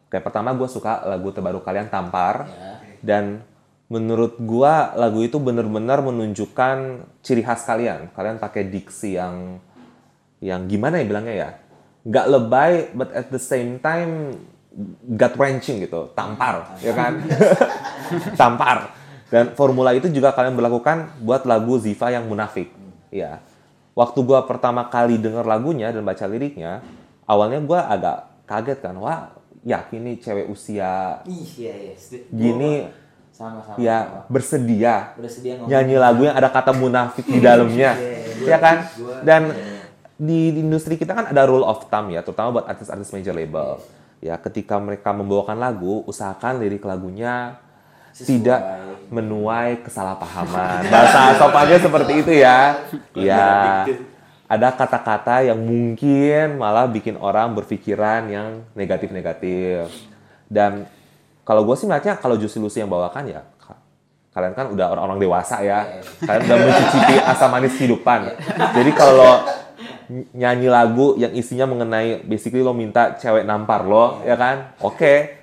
kayak 0.09 0.25
pertama 0.25 0.57
gue 0.57 0.65
suka 0.65 1.05
lagu 1.05 1.29
terbaru 1.29 1.61
kalian 1.61 1.87
Tampar. 1.89 2.49
Ya. 2.49 2.71
Dan 2.99 3.45
menurut 3.89 4.37
gua 4.37 4.93
lagu 4.93 5.25
itu 5.25 5.41
bener-bener 5.41 6.01
menunjukkan 6.01 7.05
ciri 7.25 7.41
khas 7.41 7.65
kalian. 7.65 8.13
Kalian 8.13 8.37
pakai 8.37 8.69
diksi 8.69 9.17
yang 9.17 9.57
yang 10.41 10.69
gimana 10.69 11.01
ya 11.01 11.05
bilangnya 11.05 11.35
ya? 11.35 11.49
Nggak 12.05 12.25
lebay, 12.29 12.73
but 12.95 13.09
at 13.13 13.27
the 13.33 13.41
same 13.41 13.81
time 13.81 14.33
gut 15.17 15.33
wrenching 15.37 15.81
gitu. 15.85 16.13
Tampar, 16.13 16.77
ya 16.81 16.93
kan? 16.93 17.21
Tampar. 18.39 18.93
Dan 19.29 19.53
formula 19.53 19.93
itu 19.93 20.09
juga 20.09 20.33
kalian 20.33 20.57
berlakukan 20.57 21.21
buat 21.21 21.45
lagu 21.45 21.77
Ziva 21.77 22.09
yang 22.09 22.25
munafik. 22.25 22.73
Ya. 23.13 23.41
Waktu 23.99 24.19
gua 24.23 24.47
pertama 24.47 24.87
kali 24.87 25.19
denger 25.19 25.43
lagunya 25.43 25.91
dan 25.91 26.07
baca 26.07 26.23
liriknya, 26.23 26.79
awalnya 27.27 27.59
gua 27.59 27.91
agak 27.91 28.17
kaget 28.47 28.79
kan. 28.79 28.95
Wah, 28.95 29.35
yakin 29.67 29.99
nih 30.07 30.15
cewek 30.23 30.47
usia 30.47 31.19
ih 31.27 31.49
iya 31.59 31.73
iya. 31.75 31.93
Gini, 32.31 32.87
sama 33.35 33.59
sama 33.59 33.75
ya 33.75 33.97
sama. 34.07 34.19
bersedia 34.31 34.95
bersedia 35.19 35.53
nyanyi 35.67 35.95
lagu 35.99 36.23
yang 36.23 36.35
ada 36.35 36.47
kata 36.47 36.71
munafik 36.71 37.27
di 37.27 37.43
dalamnya, 37.43 37.91
ya 38.39 38.57
kan? 38.59 38.87
Dan 39.27 39.51
di, 40.19 40.51
di 40.55 40.59
industri 40.63 40.99
kita 40.99 41.15
kan 41.15 41.25
ada 41.31 41.43
rule 41.47 41.63
of 41.63 41.87
thumb 41.87 42.11
ya, 42.11 42.23
terutama 42.23 42.59
buat 42.59 42.67
artis-artis 42.67 43.11
major 43.11 43.35
label. 43.35 43.79
Ya, 44.19 44.35
ketika 44.35 44.75
mereka 44.75 45.15
membawakan 45.15 45.55
lagu, 45.55 46.03
usahakan 46.03 46.59
lirik 46.59 46.83
lagunya 46.83 47.55
tidak 48.15 48.61
menuai 49.09 49.81
kesalahpahaman. 49.81 50.85
Bahasa 50.85 51.33
sopannya 51.35 51.77
seperti 51.77 52.11
itu 52.21 52.31
ya. 52.37 52.77
Ya, 53.17 53.85
ada 54.45 54.69
kata-kata 54.69 55.45
yang 55.45 55.57
mungkin 55.57 56.57
malah 56.57 56.85
bikin 56.85 57.17
orang 57.17 57.53
berpikiran 57.53 58.29
yang 58.29 58.49
negatif-negatif. 58.73 59.89
Dan 60.45 60.85
kalau 61.41 61.65
gue 61.65 61.73
sih 61.73 61.85
melihatnya 61.85 62.17
kalau 62.17 62.37
Juicy 62.37 62.57
Lucy 62.57 62.81
yang 62.81 62.89
bawakan 62.89 63.25
ya 63.25 63.41
ka- 63.57 63.81
kalian 64.29 64.53
kan 64.53 64.69
udah 64.69 64.93
orang-orang 64.93 65.17
dewasa 65.17 65.61
ya. 65.61 66.01
Kalian 66.21 66.41
udah 66.45 66.57
mencicipi 66.61 67.15
asam 67.21 67.49
manis 67.49 67.73
kehidupan. 67.73 68.29
Jadi 68.77 68.91
kalau 68.93 69.45
ny- 70.05 70.29
nyanyi 70.33 70.69
lagu 70.69 71.17
yang 71.17 71.33
isinya 71.33 71.65
mengenai 71.65 72.21
basically 72.21 72.61
lo 72.61 72.73
minta 72.73 73.17
cewek 73.17 73.41
nampar 73.41 73.85
lo, 73.85 74.21
ya 74.21 74.37
kan? 74.37 74.73
Oke. 74.81 75.41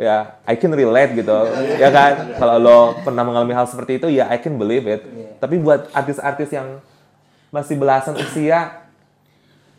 Ya, 0.00 0.40
I 0.42 0.56
can 0.56 0.72
relate 0.72 1.12
gitu. 1.12 1.36
Ya 1.76 1.92
kan? 1.92 2.32
Kalau 2.34 2.56
lo 2.56 2.78
pernah 2.98 3.20
mengalami 3.20 3.52
hal 3.52 3.68
seperti 3.68 4.00
itu 4.00 4.08
ya 4.08 4.26
I 4.26 4.40
can 4.40 4.56
believe 4.56 4.88
it. 4.88 5.04
Tapi 5.36 5.60
buat 5.60 5.92
artis-artis 5.92 6.48
yang 6.50 6.80
masih 7.50 7.76
belasan 7.76 8.16
usia, 8.16 8.80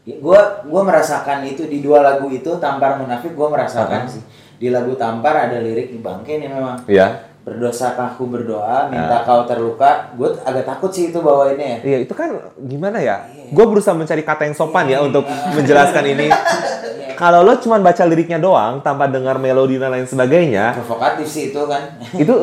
Ya, 0.01 0.18
gua 0.18 0.66
gua 0.66 0.82
merasakan 0.82 1.46
itu 1.46 1.66
di 1.66 1.78
dua 1.78 2.01
lagu 2.01 2.25
itu 2.28 2.50
Tampar 2.58 2.98
Munafik 2.98 3.34
gua 3.34 3.50
merasakan 3.50 4.06
Uh-huh. 4.06 4.13
sih. 4.18 4.22
Di 4.58 4.70
lagu 4.70 4.94
Tampar 4.94 5.46
ada 5.46 5.58
lirik 5.58 5.90
di 5.90 5.98
bangke 5.98 6.38
nih 6.38 6.50
memang. 6.50 6.82
ya. 6.86 7.30
Berdosakah 7.42 8.13
aku 8.13 8.30
berdoa, 8.30 8.86
minta 8.88 9.25
kau 9.25 9.46
terluka. 9.46 10.13
Gue 10.13 10.30
agak 10.42 10.62
takut 10.62 10.94
sih 10.94 11.10
itu 11.10 11.22
bawainnya 11.22 11.66
ya. 11.66 11.78
Iya 11.82 11.98
itu 12.06 12.13
kan 12.13 12.30
gimana 12.56 13.01
ya? 13.01 13.25
Gue 13.50 13.66
berusaha 13.66 13.98
mencari 13.98 14.22
kata 14.22 14.46
yang 14.46 14.54
sopan 14.54 14.86
ya 14.86 15.01
untuk 15.01 15.25
menjelaskan 15.58 16.06
ini. 16.08 16.30
Kalau 17.22 17.46
lo 17.46 17.54
cuma 17.62 17.78
baca 17.78 18.01
liriknya 18.10 18.42
doang 18.42 18.82
tanpa 18.82 19.06
dengar 19.06 19.38
melodi 19.38 19.78
dan 19.78 19.94
lain 19.94 20.10
sebagainya, 20.10 20.74
Provokatif 20.74 21.30
sih 21.30 21.54
itu 21.54 21.62
kan. 21.70 22.01
itu 22.18 22.34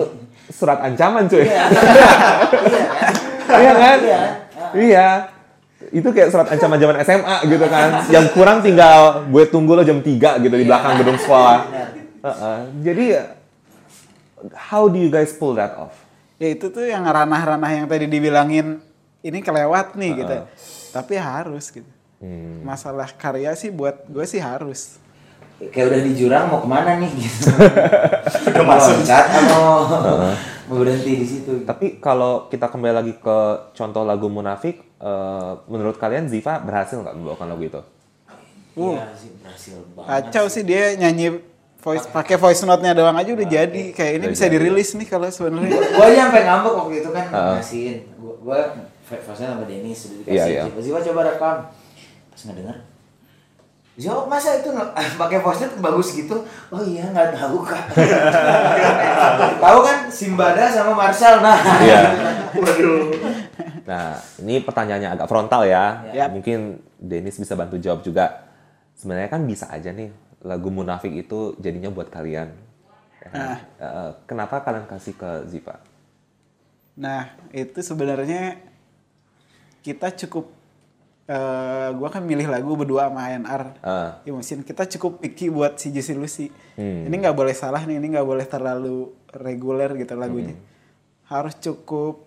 surat 0.55 0.79
ancaman 0.87 1.27
cuy. 1.27 1.43
Iya. 1.43 1.65
Iya 1.67 1.67
kan? 2.95 3.59
Iya 3.59 3.73
kan? 3.75 3.99
Iya. 3.99 4.21
Iya. 4.79 5.09
Itu 5.91 6.15
kayak 6.15 6.31
surat 6.31 6.47
ancaman 6.55 6.79
zaman 6.79 6.97
SMA 7.03 7.37
gitu 7.51 7.67
kan. 7.67 8.07
Yang 8.07 8.27
kurang 8.39 8.63
tinggal 8.63 9.27
gue 9.27 9.45
tunggu 9.51 9.75
lo 9.75 9.83
jam 9.83 9.99
3 9.99 10.47
gitu 10.47 10.55
di 10.55 10.63
belakang 10.63 10.95
gedung 11.03 11.19
sekolah. 11.19 11.59
Benar. 11.67 11.89
Heeh. 12.23 12.59
Jadi 12.87 13.07
how 14.71 14.87
do 14.87 14.95
you 14.95 15.11
guys 15.11 15.35
pull 15.35 15.59
that 15.59 15.75
off? 15.75 16.07
Ya 16.39 16.55
itu 16.55 16.71
tuh 16.71 16.87
yang 16.87 17.03
ranah-ranah 17.03 17.83
yang 17.83 17.91
tadi 17.91 18.07
dibilangin 18.07 18.79
ini 19.27 19.43
kelewat 19.43 19.99
nih 19.99 20.23
gitu. 20.23 20.37
Tapi 20.95 21.19
harus 21.19 21.67
gitu. 21.75 21.98
Hmm. 22.19 22.63
Masalah 22.63 23.07
karya 23.11 23.55
sih 23.55 23.71
buat 23.71 24.03
gue 24.05 24.25
sih 24.25 24.39
harus. 24.39 24.99
Kayak 25.61 25.87
udah 25.89 26.01
di 26.01 26.13
jurang 26.15 26.45
mau 26.47 26.59
ke 26.59 26.69
mana 26.69 26.99
nih 26.99 27.11
gitu. 27.19 27.51
udah 28.49 28.65
masuk. 28.65 28.95
Loncat 28.97 29.27
atau 29.27 29.63
mau 30.67 30.77
berhenti 30.77 31.13
di 31.15 31.27
situ. 31.27 31.63
Tapi 31.63 31.99
kalau 31.99 32.47
kita 32.47 32.67
kembali 32.67 32.95
lagi 32.95 33.15
ke 33.15 33.39
contoh 33.73 34.03
lagu 34.03 34.27
Munafik, 34.27 34.83
eh, 34.97 35.53
menurut 35.67 35.95
kalian 35.95 36.27
Ziva 36.27 36.59
berhasil 36.59 36.95
nggak 36.97 37.11
membawakan 37.13 37.47
lagu 37.49 37.63
itu? 37.65 37.81
Iya 38.75 39.11
sih 39.13 39.31
berhasil 39.37 39.77
banget. 39.93 40.07
Kacau 40.09 40.45
sih 40.47 40.63
dia 40.63 40.95
nyanyi 40.95 41.43
voice 41.79 42.07
pakai 42.07 42.35
voice 42.35 42.63
note-nya 42.63 42.95
doang 42.95 43.15
aja 43.15 43.31
udah 43.31 43.49
jadi. 43.49 43.83
Kayak 43.91 44.13
ini 44.13 44.25
Udah 44.25 44.35
bisa 44.35 44.45
jadi. 44.45 44.55
dirilis 44.55 44.91
nih 44.95 45.07
kalau 45.07 45.27
sebenarnya. 45.29 45.75
gue 45.75 46.05
aja 46.05 46.19
sampai 46.25 46.43
ngambek 46.45 46.73
waktu 46.77 46.95
itu 46.97 47.11
kan 47.11 47.25
Heeh. 47.29 47.55
ngasihin 47.55 47.97
gue 48.15 48.35
gue 48.41 48.59
Fase 49.09 49.41
sama 49.41 49.65
Dennis 49.65 49.97
sudah 49.99 50.17
dikasih 50.21 50.37
Iya, 50.37 50.45
iya. 50.45 50.63
Ziva, 50.69 50.81
Ziva 50.85 50.99
coba 51.01 51.21
rekam 51.25 51.57
pas 52.39 52.55
ngedenger 52.55 52.79
Ziva 53.99 54.31
masa 54.31 54.63
itu 54.63 54.71
pakai 55.27 55.43
voice 55.43 55.67
note 55.67 55.83
bagus 55.83 56.15
gitu 56.15 56.39
oh 56.71 56.83
iya 56.87 57.11
nggak 57.11 57.35
tahu 57.35 57.67
kak 57.67 57.83
tahu 59.67 59.79
kan 59.83 60.07
Simbada 60.07 60.71
sama 60.71 60.95
Marcel 60.95 61.43
nah 61.43 61.59
Iya. 61.83 62.03
waduh 62.63 63.11
Nah, 63.89 64.21
ini 64.45 64.61
pertanyaannya 64.61 65.17
agak 65.17 65.29
frontal 65.33 65.65
ya. 65.65 66.05
Yap. 66.13 66.37
Mungkin 66.37 66.77
Dennis 67.01 67.41
bisa 67.41 67.57
bantu 67.57 67.81
jawab 67.81 68.05
juga. 68.05 68.53
Sebenarnya 68.93 69.33
kan 69.33 69.49
bisa 69.49 69.65
aja 69.73 69.89
nih 69.97 70.13
lagu 70.45 70.69
Munafik 70.69 71.09
itu 71.09 71.57
jadinya 71.57 71.89
buat 71.89 72.13
kalian. 72.13 72.53
Ya 73.25 73.29
kan? 73.33 73.49
Eh, 73.81 74.11
kenapa 74.29 74.61
kalian 74.61 74.85
kasih 74.85 75.17
ke 75.17 75.49
Ziva? 75.49 75.81
Nah, 77.01 77.33
itu 77.49 77.81
sebenarnya 77.81 78.61
kita 79.81 80.13
cukup 80.13 80.53
eh 81.29 81.89
gua 81.93 82.09
kan 82.09 82.25
milih 82.25 82.49
lagu 82.49 82.73
berdua 82.73 83.13
sama 83.13 83.29
ANR. 83.29 83.77
Eh, 83.85 84.09
Ya 84.25 84.33
mungkin 84.33 84.65
kita 84.65 84.89
cukup 84.97 85.21
picky 85.21 85.53
buat 85.53 85.77
si 85.77 85.93
Juicy 85.93 86.17
Lucy. 86.17 86.47
Hmm. 86.73 87.05
Ini 87.05 87.15
nggak 87.21 87.37
boleh 87.37 87.53
salah 87.53 87.85
nih, 87.85 88.01
ini 88.01 88.17
nggak 88.17 88.25
boleh 88.25 88.49
terlalu 88.49 89.13
reguler 89.37 89.93
gitu 90.01 90.17
lagunya. 90.17 90.57
Hmm. 90.57 90.65
Harus 91.29 91.61
cukup 91.61 92.25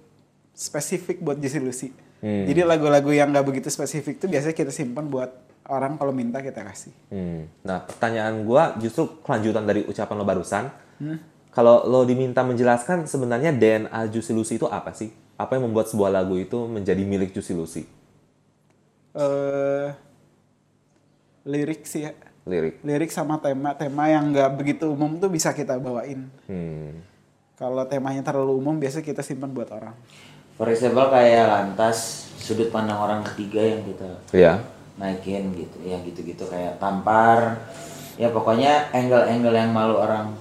spesifik 0.53 1.17
buat 1.17 1.41
Juicy 1.41 1.57
Lucy. 1.57 1.89
Hmm. 2.21 2.45
Jadi 2.45 2.61
lagu-lagu 2.61 3.09
yang 3.09 3.33
nggak 3.33 3.41
begitu 3.41 3.73
spesifik 3.73 4.21
tuh 4.21 4.29
biasanya 4.29 4.53
kita 4.53 4.69
simpan 4.69 5.09
buat 5.09 5.33
orang 5.65 5.97
kalau 5.97 6.13
minta 6.13 6.37
kita 6.45 6.61
kasih. 6.61 6.93
hmm. 7.09 7.65
Nah, 7.65 7.81
pertanyaan 7.81 8.45
gua 8.45 8.77
justru 8.77 9.17
kelanjutan 9.25 9.65
dari 9.65 9.81
ucapan 9.81 10.13
lo 10.13 10.25
barusan. 10.29 10.65
Kalau 11.51 11.83
lo 11.89 12.05
diminta 12.05 12.45
menjelaskan 12.45 13.09
sebenarnya 13.09 13.49
DNA 13.51 14.13
Juicy 14.13 14.31
Lucy 14.31 14.61
itu 14.61 14.69
apa 14.69 14.93
sih? 14.93 15.09
Apa 15.41 15.57
yang 15.57 15.67
membuat 15.67 15.89
sebuah 15.89 16.13
lagu 16.13 16.37
itu 16.37 16.69
menjadi 16.69 17.01
milik 17.01 17.33
Juicy 17.33 17.57
Lucy? 17.57 17.83
Eh 19.13 19.87
lirik 21.43 21.83
sih 21.83 22.05
ya. 22.05 22.13
lirik. 22.41 22.81
lirik 22.81 23.09
sama 23.09 23.37
tema-tema 23.37 24.09
yang 24.09 24.33
nggak 24.33 24.49
begitu 24.55 24.89
umum 24.89 25.17
tuh 25.17 25.29
bisa 25.29 25.53
kita 25.53 25.77
bawain. 25.77 26.25
Hmm. 26.45 27.01
Kalau 27.53 27.85
temanya 27.85 28.21
terlalu 28.21 28.57
umum 28.57 28.73
biasa 28.75 28.99
kita 28.99 29.21
simpan 29.21 29.51
buat 29.51 29.69
orang. 29.69 29.93
For 30.57 30.65
example 30.65 31.05
kayak 31.07 31.45
lantas 31.45 31.97
sudut 32.37 32.69
pandang 32.69 32.97
orang 32.97 33.21
ketiga 33.23 33.61
yang 33.61 33.81
kita 33.83 34.09
Iya. 34.33 34.53
naikin 34.97 35.53
gitu 35.53 35.77
ya 35.81 35.97
gitu-gitu 35.99 36.45
kayak 36.45 36.77
tampar 36.77 37.57
ya 38.17 38.29
pokoknya 38.29 38.89
angle-angle 38.91 39.55
yang 39.55 39.71
malu 39.71 39.97
orang 39.97 40.33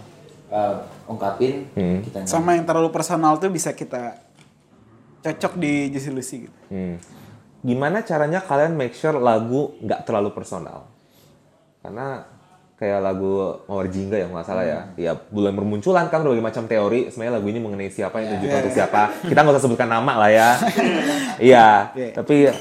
uh, 0.49 0.81
ungkapin 1.05 1.69
Hmm. 1.73 2.01
kita 2.01 2.25
Sama 2.25 2.57
yang 2.57 2.65
terlalu 2.65 2.89
personal 2.89 3.37
tuh 3.37 3.49
bisa 3.49 3.73
kita 3.73 4.17
cocok 5.21 5.53
di 5.57 5.93
Juicy 5.93 6.11
Lucy 6.11 6.37
gitu. 6.49 6.59
Hmm. 6.69 6.97
Gimana 7.61 8.01
caranya 8.01 8.41
kalian 8.41 8.73
make 8.73 8.97
sure 8.97 9.17
lagu 9.17 9.77
nggak 9.81 10.09
terlalu 10.09 10.33
personal? 10.33 10.89
Karena 11.85 12.25
kayak 12.81 13.01
lagu 13.05 13.61
Mawar 13.69 13.93
Jingga 13.93 14.17
yang 14.17 14.33
nggak 14.33 14.49
salah 14.49 14.65
ya, 14.65 14.81
ya 14.97 15.13
mulai 15.29 15.53
bermunculan 15.53 16.09
kan 16.09 16.25
berbagai 16.25 16.41
macam 16.41 16.65
teori. 16.65 17.13
Sebenarnya 17.13 17.37
lagu 17.37 17.49
ini 17.53 17.61
mengenai 17.61 17.93
siapa 17.93 18.25
yang 18.25 18.41
ditujukan 18.41 18.57
untuk 18.65 18.73
siapa. 18.73 19.03
Kita 19.29 19.39
nggak 19.45 19.55
usah 19.57 19.65
sebutkan 19.69 19.89
nama 19.89 20.13
lah 20.17 20.31
ya. 20.33 20.49
Iya, 21.41 21.69
Iya. 21.97 22.13
tapi 22.13 22.53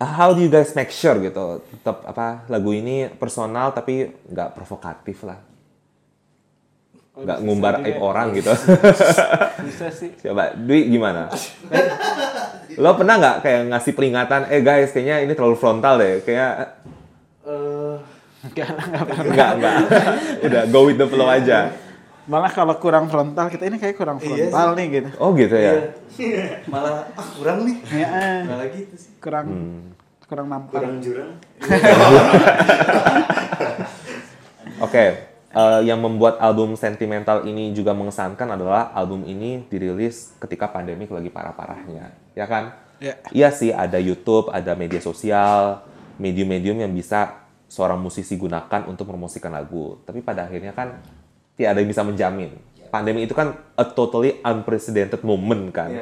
how 0.00 0.32
do 0.32 0.40
you 0.40 0.48
guys 0.48 0.72
make 0.72 0.88
sure 0.88 1.20
gitu 1.20 1.60
tetap 1.60 2.08
apa 2.08 2.48
lagu 2.48 2.72
ini 2.72 3.12
personal 3.12 3.76
tapi 3.76 4.08
nggak 4.32 4.56
provokatif 4.56 5.28
lah 5.28 5.36
nggak 7.12 7.36
ngumbar 7.40 7.80
aib 7.80 7.98
orang 7.98 8.32
gitu 8.32 8.48
Bisa 9.60 9.90
sih. 9.90 10.08
coba 10.20 10.52
Dwi 10.52 10.88
gimana 10.88 11.28
lo 12.74 12.94
pernah 12.94 13.16
nggak 13.16 13.36
kayak 13.40 13.60
ngasih 13.68 13.92
peringatan 13.92 14.40
eh 14.46 14.60
guys 14.60 14.88
kayaknya 14.88 15.20
ini 15.20 15.32
terlalu 15.32 15.54
frontal 15.54 15.96
deh 15.96 16.20
kayak 16.20 16.76
Eh, 17.42 17.96
Enggak 18.42 18.70
lah, 18.70 18.84
enggak 18.86 19.06
pernah. 19.06 19.26
nggak 19.26 19.50
nggak 19.58 19.74
udah 20.42 20.62
go 20.68 20.82
with 20.82 20.96
the 20.96 21.04
flow 21.04 21.26
aja 21.26 21.68
Malah 22.22 22.48
kalau 22.48 22.72
kurang 22.76 23.04
frontal, 23.04 23.48
kita 23.48 23.64
ini 23.64 23.76
kayak 23.76 23.96
kurang 23.96 24.16
Iya 24.16 24.46
frontal 24.46 24.72
nih 24.72 24.86
gitu. 24.92 25.08
oh 25.18 25.28
gitu 25.34 25.52
ya 25.52 25.72
malah 26.64 27.04
ah, 27.10 27.26
kurang 27.34 27.64
nih. 27.64 27.74
Ya, 27.90 28.06
eh, 28.06 28.38
Malah 28.46 28.66
gitu 28.70 28.94
sih. 28.94 29.10
kurang 29.18 29.44
Hmm. 29.44 29.80
kurang 30.22 30.46
nampak. 30.46 30.78
Kurang 30.78 31.00
jurang. 31.00 31.32
Oke, 34.80 35.04
eh, 35.50 35.80
yang 35.86 35.98
membuat 35.98 36.38
album 36.38 36.78
sentimental 36.78 37.42
ini 37.46 37.74
juga 37.74 37.94
mengesankan 37.94 38.54
adalah 38.54 38.94
album 38.94 39.26
ini 39.26 39.66
dirilis 39.66 40.34
ketika 40.38 40.70
pandemi 40.70 41.06
lagi 41.10 41.30
parah-parahnya, 41.30 42.14
ya 42.34 42.46
kan? 42.46 42.74
Ya. 43.00 43.16
Iya 43.32 43.48
sih, 43.50 43.72
ada 43.72 43.96
YouTube, 43.96 44.52
ada 44.52 44.76
media 44.76 45.00
sosial, 45.00 45.82
medium-medium 46.20 46.84
yang 46.84 46.92
bisa 46.92 47.48
seorang 47.70 47.96
musisi 47.96 48.36
gunakan 48.36 48.84
untuk 48.86 49.08
mempromosikan 49.08 49.54
lagu. 49.54 50.02
Tapi 50.04 50.20
pada 50.20 50.44
akhirnya 50.44 50.76
kan 50.76 51.00
tidak 51.56 51.70
ada 51.72 51.78
yang 51.80 51.90
bisa 51.90 52.02
menjamin. 52.04 52.50
Pandemi 52.90 53.22
itu 53.22 53.32
kan 53.32 53.54
a 53.78 53.86
totally 53.86 54.42
unprecedented 54.42 55.22
moment 55.22 55.70
kan, 55.70 55.94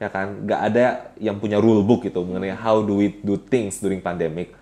ya 0.00 0.08
kan? 0.08 0.42
Gak 0.48 0.60
ada 0.72 1.12
yang 1.20 1.36
punya 1.36 1.60
rule 1.60 1.84
book 1.84 2.08
gitu 2.08 2.24
mengenai 2.24 2.56
how 2.56 2.80
do 2.80 2.98
we 2.98 3.12
do 3.20 3.36
things 3.36 3.78
during 3.78 4.00
pandemic. 4.00 4.56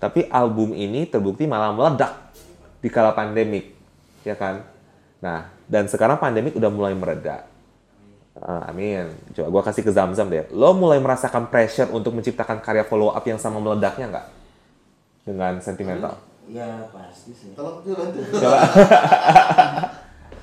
Tapi 0.00 0.24
album 0.32 0.72
ini 0.72 1.04
terbukti 1.04 1.44
malah 1.44 1.76
meledak 1.76 2.29
di 2.80 2.88
kala 2.88 3.12
pandemik, 3.12 3.76
ya 4.24 4.34
kan? 4.36 4.64
Nah, 5.20 5.52
dan 5.68 5.86
sekarang 5.86 6.16
pandemik 6.16 6.56
udah 6.56 6.72
mulai 6.72 6.96
mereda. 6.96 7.44
Ah, 8.40 8.72
amin. 8.72 9.12
Coba 9.36 9.48
gua 9.52 9.62
kasih 9.68 9.84
ke 9.84 9.92
Zamzam 9.92 10.32
deh. 10.32 10.48
Lo 10.54 10.72
mulai 10.72 10.96
merasakan 10.96 11.52
pressure 11.52 11.92
untuk 11.92 12.16
menciptakan 12.16 12.64
karya 12.64 12.88
follow 12.88 13.12
up 13.12 13.24
yang 13.28 13.36
sama 13.36 13.60
meledaknya 13.60 14.06
nggak? 14.08 14.26
Dengan 15.28 15.52
sentimental. 15.60 16.16
ya 16.50 16.66
pasti 16.90 17.30
sih 17.30 17.54
Tolong 17.54 17.78
dulu 17.86 18.10
tuh. 18.10 18.26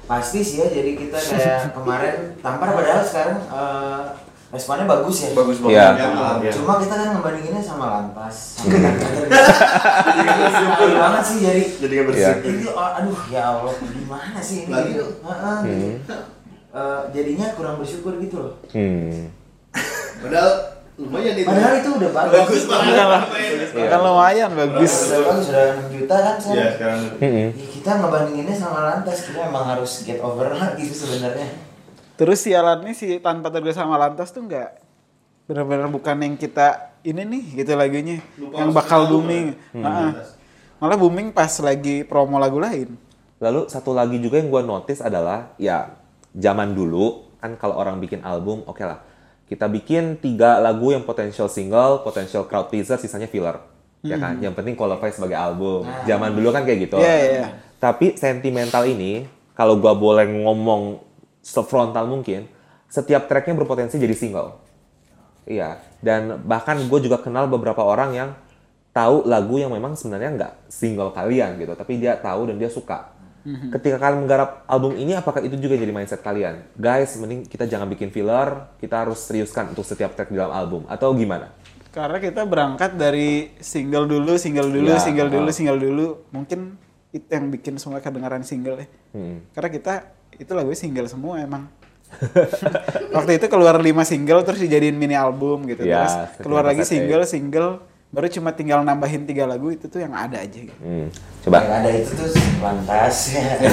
pasti 0.08 0.40
sih 0.40 0.64
ya 0.64 0.72
jadi 0.72 0.96
kita 0.96 1.20
kayak 1.20 1.76
kemarin 1.76 2.16
tampar 2.40 2.72
padahal 2.72 3.04
sekarang 3.04 3.38
eh, 3.44 4.02
responnya 4.48 4.88
bagus 4.88 5.28
ya 5.28 5.30
Bagus 5.36 5.58
banget. 5.60 5.76
Iya. 5.76 6.08
Ya, 6.40 6.52
cuma 6.56 6.80
kita 6.80 6.96
kan 6.96 7.08
ngebandinginnya 7.20 7.60
sama 7.60 7.86
lantas 8.00 8.64
sama 8.64 8.72
Jadi 10.78 10.96
banget 10.96 11.24
sih 11.28 11.38
jadi 11.44 11.64
Jadi 11.68 11.92
nggak 11.92 12.08
bersih. 12.08 12.24
Iya. 12.24 12.32
jadi 12.40 12.64
oh, 12.72 12.90
aduh 12.96 13.20
ya 13.28 13.42
allah 13.44 13.74
gimana 13.76 14.40
sih 14.40 14.64
ini 14.64 14.72
gitu. 14.96 15.06
gitu. 15.68 16.18
Eh, 16.68 17.02
jadinya 17.12 17.48
kurang 17.58 17.76
bersyukur 17.78 18.16
gitu 18.20 18.38
loh 18.40 18.54
Hmm. 18.72 19.34
Padahal 20.18 20.80
lumayan 20.98 21.38
itu. 21.38 21.46
padahal 21.46 21.78
itu 21.78 21.90
udah 21.94 22.10
bagus 22.10 22.34
bagus 22.42 22.64
banget. 22.66 23.22
Kan 23.86 24.00
lumayan 24.02 24.52
bagus. 24.56 24.94
udah 25.12 25.22
bagus 25.30 25.46
udah 25.52 25.66
6 25.86 25.94
juta 25.94 26.16
kan 26.18 26.36
Iya, 26.38 26.42
sekarang 26.42 26.70
sekarang. 26.74 27.00
Mm-mm. 27.22 27.48
Ya, 27.54 27.66
kita 27.70 27.92
ngebandinginnya 28.00 28.56
sama 28.58 28.80
lantas 28.82 29.18
kita 29.30 29.40
emang 29.46 29.66
harus 29.68 29.92
get 30.02 30.18
over 30.24 30.50
lah 30.50 30.74
gitu 30.74 30.94
sebenarnya 30.96 31.67
Terus 32.18 32.42
sialan 32.42 32.82
nih 32.82 32.96
si 32.98 33.08
tanpa 33.22 33.54
tergesa 33.54 33.86
sama 33.86 33.96
lantas 34.02 34.34
tuh 34.34 34.44
nggak 34.44 34.84
benar-benar 35.48 35.88
bukan 35.88 36.18
yang 36.20 36.36
kita 36.36 36.92
ini 37.08 37.24
nih 37.24 37.44
gitu 37.64 37.72
lagunya 37.78 38.20
Lupa 38.36 38.58
yang 38.60 38.70
bakal 38.76 39.08
booming. 39.08 39.56
kan? 39.72 39.86
Heeh. 39.86 40.12
Malah 40.82 40.98
booming 41.00 41.30
pas 41.32 41.54
lagi 41.64 42.04
promo 42.04 42.42
lagu 42.42 42.60
lain. 42.60 42.98
Lalu 43.38 43.70
satu 43.70 43.94
lagi 43.94 44.18
juga 44.18 44.42
yang 44.42 44.50
gue 44.50 44.64
notice 44.66 45.00
adalah 45.00 45.54
ya 45.62 45.94
zaman 46.34 46.74
dulu 46.74 47.38
kan 47.38 47.54
kalau 47.56 47.78
orang 47.78 48.02
bikin 48.02 48.26
album 48.26 48.66
oke 48.66 48.82
lah 48.82 48.98
kita 49.48 49.72
bikin 49.72 50.20
tiga 50.20 50.60
lagu 50.60 50.92
yang 50.92 51.08
potential 51.08 51.48
single, 51.48 52.04
potential 52.04 52.44
crowd 52.44 52.68
pleaser, 52.68 53.00
sisanya 53.00 53.32
filler, 53.32 53.64
ya 54.04 54.20
kan? 54.20 54.44
Yang 54.44 54.60
penting 54.60 54.76
qualify 54.76 55.08
sebagai 55.08 55.40
album. 55.40 55.88
Zaman 56.04 56.36
dulu 56.36 56.52
kan 56.52 56.68
kayak 56.68 56.92
gitu. 56.92 57.00
Iya, 57.00 57.16
iya, 57.16 57.30
iya. 57.32 57.48
Tapi 57.80 58.20
sentimental 58.20 58.84
ini 58.84 59.24
kalau 59.56 59.80
gua 59.80 59.96
boleh 59.96 60.28
ngomong 60.28 61.00
sefrontal 61.48 62.04
mungkin, 62.12 62.52
setiap 62.92 63.32
tracknya 63.32 63.56
berpotensi 63.56 63.96
jadi 63.96 64.12
single. 64.12 64.60
Iya, 65.48 65.80
dan 66.04 66.44
bahkan 66.44 66.76
gue 66.76 67.00
juga 67.00 67.24
kenal 67.24 67.48
beberapa 67.48 67.80
orang 67.80 68.12
yang 68.12 68.30
tahu 68.92 69.24
lagu 69.24 69.56
yang 69.56 69.72
memang 69.72 69.96
sebenarnya 69.96 70.36
nggak 70.36 70.54
single 70.68 71.16
kalian 71.16 71.56
gitu, 71.56 71.72
tapi 71.72 71.96
dia 72.04 72.20
tahu 72.20 72.52
dan 72.52 72.60
dia 72.60 72.68
suka. 72.68 73.16
Ketika 73.48 73.96
kalian 73.96 74.28
menggarap 74.28 74.68
album 74.68 75.00
ini, 75.00 75.16
apakah 75.16 75.40
itu 75.40 75.56
juga 75.56 75.80
jadi 75.80 75.96
mindset 75.96 76.20
kalian? 76.20 76.68
Guys, 76.76 77.16
mending 77.16 77.48
kita 77.48 77.64
jangan 77.64 77.88
bikin 77.88 78.12
filler, 78.12 78.76
kita 78.76 79.08
harus 79.08 79.24
seriuskan 79.24 79.72
untuk 79.72 79.88
setiap 79.88 80.20
track 80.20 80.28
di 80.28 80.36
dalam 80.36 80.52
album, 80.52 80.84
atau 80.92 81.16
gimana? 81.16 81.56
Karena 81.96 82.20
kita 82.20 82.44
berangkat 82.44 83.00
dari 83.00 83.56
single 83.64 84.04
dulu, 84.04 84.36
single 84.36 84.68
dulu, 84.68 84.92
Ya, 84.92 85.00
single 85.00 85.32
dulu, 85.32 85.50
single 85.56 85.80
dulu. 85.80 86.08
Mungkin 86.36 86.76
itu 87.18 87.28
yang 87.28 87.50
bikin 87.50 87.76
semua 87.76 87.98
kedengaran 87.98 88.42
single 88.42 88.78
ya. 88.78 88.88
Hmm. 89.12 89.42
Karena 89.52 89.70
kita 89.70 89.94
itu 90.34 90.52
lagu 90.52 90.70
single 90.72 91.06
semua 91.06 91.40
emang. 91.40 91.66
Waktu 93.12 93.36
itu 93.36 93.46
keluar 93.48 93.76
5 93.76 93.84
single 94.04 94.42
terus 94.42 94.60
dijadiin 94.60 94.96
mini 94.96 95.14
album 95.14 95.66
gitu. 95.66 95.84
Ya, 95.84 96.06
terus 96.06 96.14
keluar 96.40 96.64
lagi 96.64 96.82
kaset 96.82 96.94
single, 96.96 97.24
single 97.26 97.70
baru 98.08 98.32
cuma 98.32 98.56
tinggal 98.56 98.80
nambahin 98.82 99.28
tiga 99.28 99.44
lagu 99.44 99.68
itu 99.68 99.84
tuh 99.86 100.00
yang 100.00 100.16
ada 100.16 100.40
aja 100.40 100.56
gitu. 100.58 100.80
Hmm. 100.80 101.12
yang 101.12 101.44
Coba. 101.44 101.60
ada 101.60 101.90
itu 101.92 102.12
tuh 102.14 102.28
lantas 102.58 103.16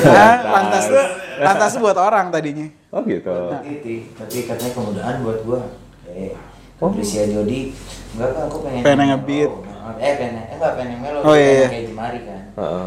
Nah, 0.02 0.34
lantas 0.58 0.82
tuh 0.84 1.04
lantas 1.38 1.68
tuh 1.70 1.80
buat 1.80 1.94
orang 1.94 2.34
tadinya. 2.34 2.66
Oh 2.90 3.02
gitu. 3.04 3.30
Tapi- 3.30 4.10
tapi 4.10 4.38
katanya 4.44 4.72
kemudahan 4.74 5.16
buat 5.22 5.38
gua 5.42 5.60
eh 6.08 6.34
Patricia 6.74 7.30
Jody 7.30 7.70
enggak 8.12 8.30
kan 8.34 8.42
aku 8.44 8.56
pengen 8.60 8.82
Pengen 8.82 9.06
nge-beat. 9.12 9.50
melo. 9.50 9.94
eh 9.96 10.12
pengen 10.18 10.34
eh 10.36 10.46
enggak 10.52 10.72
pengen 10.74 10.98
melo 10.98 11.18
Oh, 11.22 11.34
iya, 11.34 11.50
iya. 11.54 11.68
kayak 11.70 11.84
Jemari 11.86 12.20
kan 12.20 12.40
Heeh. 12.52 12.86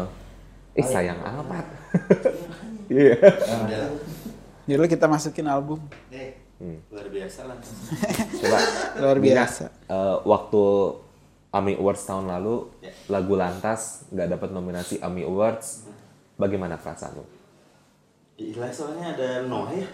Ih 0.78 0.86
sayang 0.86 1.18
amat. 1.20 1.66
Iya. 2.88 3.20
Jadi 4.64 4.86
kita 4.88 5.04
masukin 5.04 5.44
album 5.44 5.76
Eh, 6.08 6.32
Hmm. 6.56 6.80
luar 6.88 7.06
biasa 7.06 7.44
lah. 7.44 7.54
Coba. 8.32 8.58
luar 9.04 9.16
Mina, 9.18 9.44
biasa. 9.44 9.68
eh, 9.86 10.16
waktu 10.24 10.62
AMI 11.50 11.76
Awards 11.76 12.02
tahun 12.02 12.26
lalu, 12.26 12.66
lagu 13.06 13.34
Lantas 13.34 14.08
nggak 14.08 14.28
dapat 14.30 14.48
nominasi 14.50 14.98
AMI 14.98 15.22
Awards. 15.22 15.84
Bagaimana 16.34 16.74
perasaan 16.74 17.14
lu? 17.14 17.24
Gila 18.34 18.70
soalnya 18.70 19.12
ada 19.12 19.28
Noah 19.44 19.70
ya. 19.76 19.86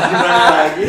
Gimana 0.00 0.36
lagi? 0.54 0.84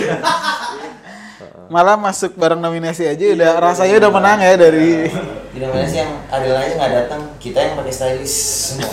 Malah 1.72 1.96
masuk 1.96 2.36
bareng 2.36 2.60
nominasi 2.60 3.08
aja 3.08 3.24
udah 3.32 3.52
rasanya 3.64 4.04
udah 4.04 4.12
menang 4.12 4.44
ya 4.44 4.60
dari 4.60 5.08
di 5.56 5.58
nominasi 5.64 6.04
yang 6.04 6.12
Ariel 6.28 6.60
aja 6.60 6.72
nggak 6.76 6.92
datang 6.92 7.22
kita 7.40 7.60
yang 7.64 7.74
pakai 7.80 7.94
stylist 7.96 8.38
semua. 8.76 8.92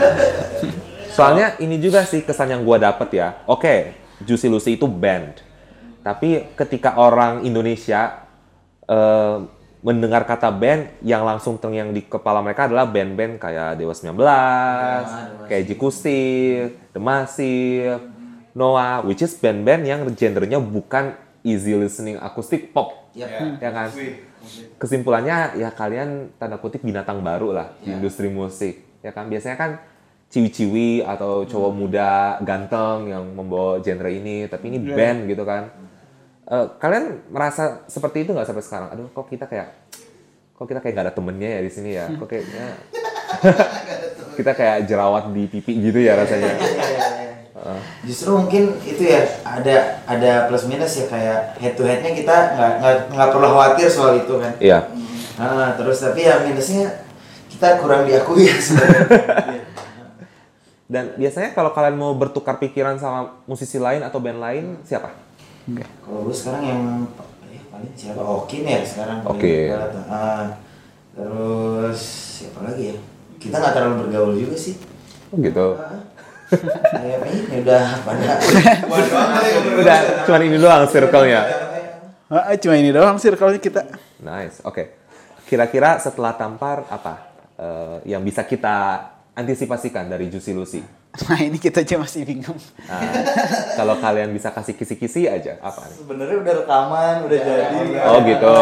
Soalnya 1.16 1.56
ini 1.56 1.80
juga 1.80 2.04
sih 2.04 2.20
kesan 2.20 2.52
yang 2.52 2.68
gua 2.68 2.76
dapet 2.76 3.16
ya. 3.16 3.40
Oke, 3.48 3.96
Juicy 4.20 4.52
Lucy 4.52 4.76
itu 4.76 4.84
band. 4.84 5.40
Tapi 6.04 6.52
ketika 6.52 7.00
orang 7.00 7.48
Indonesia 7.48 8.28
eh, 8.84 9.36
mendengar 9.80 10.28
kata 10.28 10.52
band, 10.52 11.00
yang 11.00 11.24
langsung 11.24 11.56
terngiang 11.56 11.96
di 11.96 12.04
kepala 12.04 12.44
mereka 12.44 12.68
adalah 12.68 12.84
band-band 12.84 13.40
kayak 13.40 13.80
Dewa 13.80 13.96
19, 13.96 15.48
kayak 15.48 15.64
Jikusi, 15.64 16.24
The 16.92 17.00
Massive, 17.00 18.04
Noah, 18.52 19.00
which 19.08 19.24
is 19.24 19.32
band-band 19.40 19.88
yang 19.88 20.04
genrenya 20.12 20.60
bukan 20.60 21.16
easy 21.46 21.72
listening 21.76 22.16
akustik 22.20 22.72
pop. 22.72 23.10
Yap. 23.16 23.58
Ya. 23.58 23.70
Kan? 23.70 23.90
kesimpulannya 24.80 25.60
ya 25.60 25.68
kalian 25.68 26.32
tanda 26.40 26.56
kutip 26.56 26.80
binatang 26.80 27.20
baru 27.20 27.52
lah 27.52 27.76
di 27.84 27.92
industri 27.92 28.32
musik. 28.32 28.80
Ya 29.04 29.12
kan? 29.12 29.28
Biasanya 29.28 29.56
kan 29.60 29.70
ciwi-ciwi 30.30 31.04
atau 31.04 31.44
cowok 31.44 31.72
muda 31.74 32.40
ganteng 32.40 33.10
yang 33.10 33.24
membawa 33.34 33.82
genre 33.84 34.08
ini 34.08 34.48
tapi 34.48 34.72
ini 34.72 34.78
band 34.80 35.28
gitu 35.28 35.44
kan. 35.44 35.68
Eh, 36.50 36.66
kalian 36.80 37.30
merasa 37.30 37.84
seperti 37.86 38.24
itu 38.24 38.32
nggak 38.32 38.48
sampai 38.48 38.64
sekarang? 38.64 38.88
Aduh 38.96 39.06
kok 39.12 39.28
kita 39.28 39.44
kayak 39.44 39.68
kok 40.56 40.66
kita 40.68 40.80
kayak 40.84 40.92
gak 40.92 41.06
ada 41.08 41.14
temennya 41.14 41.50
ya 41.56 41.60
di 41.60 41.70
sini 41.72 41.90
ya? 41.92 42.06
Kok 42.16 42.28
kayaknya 42.28 42.64
kita 44.38 44.52
kayak 44.56 44.88
jerawat 44.88 45.30
di 45.32 45.44
pipi 45.46 45.72
gitu 45.78 45.98
ya 46.00 46.16
rasanya 46.16 46.54
Justru 48.02 48.32
mungkin 48.34 48.72
itu 48.80 49.04
ya 49.04 49.20
ada 49.42 50.00
ada 50.04 50.48
plus 50.48 50.64
minus 50.64 50.96
ya 50.96 51.06
kayak 51.06 51.38
head 51.56 51.74
to 51.74 51.84
headnya 51.84 52.10
kita 52.10 52.36
nggak 52.56 52.72
nggak 52.80 52.94
nggak 53.12 53.28
perlu 53.30 53.48
khawatir 53.48 53.86
soal 53.86 54.16
itu 54.16 54.34
kan. 54.36 54.52
iya 54.58 54.88
Ah, 55.36 55.72
terus 55.72 56.00
tapi 56.00 56.24
ya 56.24 56.40
minusnya 56.40 56.88
kita 57.48 57.80
kurang 57.80 58.04
diakui 58.04 58.44
ya 58.44 58.56
sebenarnya. 58.56 59.04
dan 60.92 61.14
biasanya 61.14 61.52
kalau 61.52 61.70
kalian 61.70 61.94
mau 61.94 62.12
bertukar 62.12 62.56
pikiran 62.56 62.96
sama 62.96 63.38
musisi 63.44 63.76
lain 63.76 64.02
atau 64.02 64.18
band 64.18 64.36
lain 64.36 64.64
siapa 64.82 65.12
Kalau 66.02 66.26
gue 66.26 66.34
sekarang 66.34 66.62
yang 66.64 66.82
eh, 67.46 67.62
paling 67.70 67.92
siapa 67.94 68.18
Okin 68.18 68.64
ya 68.64 68.80
sekarang. 68.82 69.22
Okin. 69.22 69.70
dekat. 69.70 69.92
Ah, 70.08 70.58
terus 71.14 72.00
siapa 72.36 72.64
lagi 72.64 72.90
ya? 72.90 72.96
Kita 73.38 73.54
nggak 73.54 73.72
terlalu 73.72 73.94
bergaul 74.02 74.34
juga 74.34 74.56
sih. 74.56 74.74
oh 75.30 75.38
gitu 75.38 75.66
Ah, 75.78 75.94
Kayak 76.50 77.18
ini 77.30 77.56
udah 77.62 77.84
pada. 78.02 78.28
udah 79.80 79.98
cuman 80.26 80.40
ini 80.46 80.56
doang 80.58 80.84
circle-nya 80.90 81.70
cuma 82.30 82.74
ini 82.78 82.90
doang 82.94 83.18
circle-nya 83.18 83.58
kita. 83.58 83.82
Nice, 84.22 84.62
oke. 84.62 84.98
Kira-kira 85.50 85.98
setelah 85.98 86.38
tampar 86.38 86.86
apa 86.86 87.14
eh, 87.58 88.14
yang 88.14 88.22
bisa 88.22 88.46
kita 88.46 89.02
antisipasikan 89.34 90.06
dari 90.06 90.30
Juicy 90.30 90.54
Lucy? 90.54 90.82
Nah 91.26 91.42
ini 91.42 91.58
kita 91.58 91.82
aja 91.82 91.98
masih 91.98 92.22
bingung. 92.22 92.54
Nah, 92.86 93.02
kalau 93.74 93.98
kalian 93.98 94.30
bisa 94.30 94.54
kasih 94.54 94.78
kisi-kisi 94.78 95.26
aja, 95.26 95.58
apa 95.58 95.82
nih? 95.90 95.96
Sebenarnya 95.98 96.36
udah 96.38 96.54
rekaman, 96.62 97.14
udah 97.26 97.38
jadi. 97.42 97.78
Oh 98.06 98.18
gitu. 98.22 98.54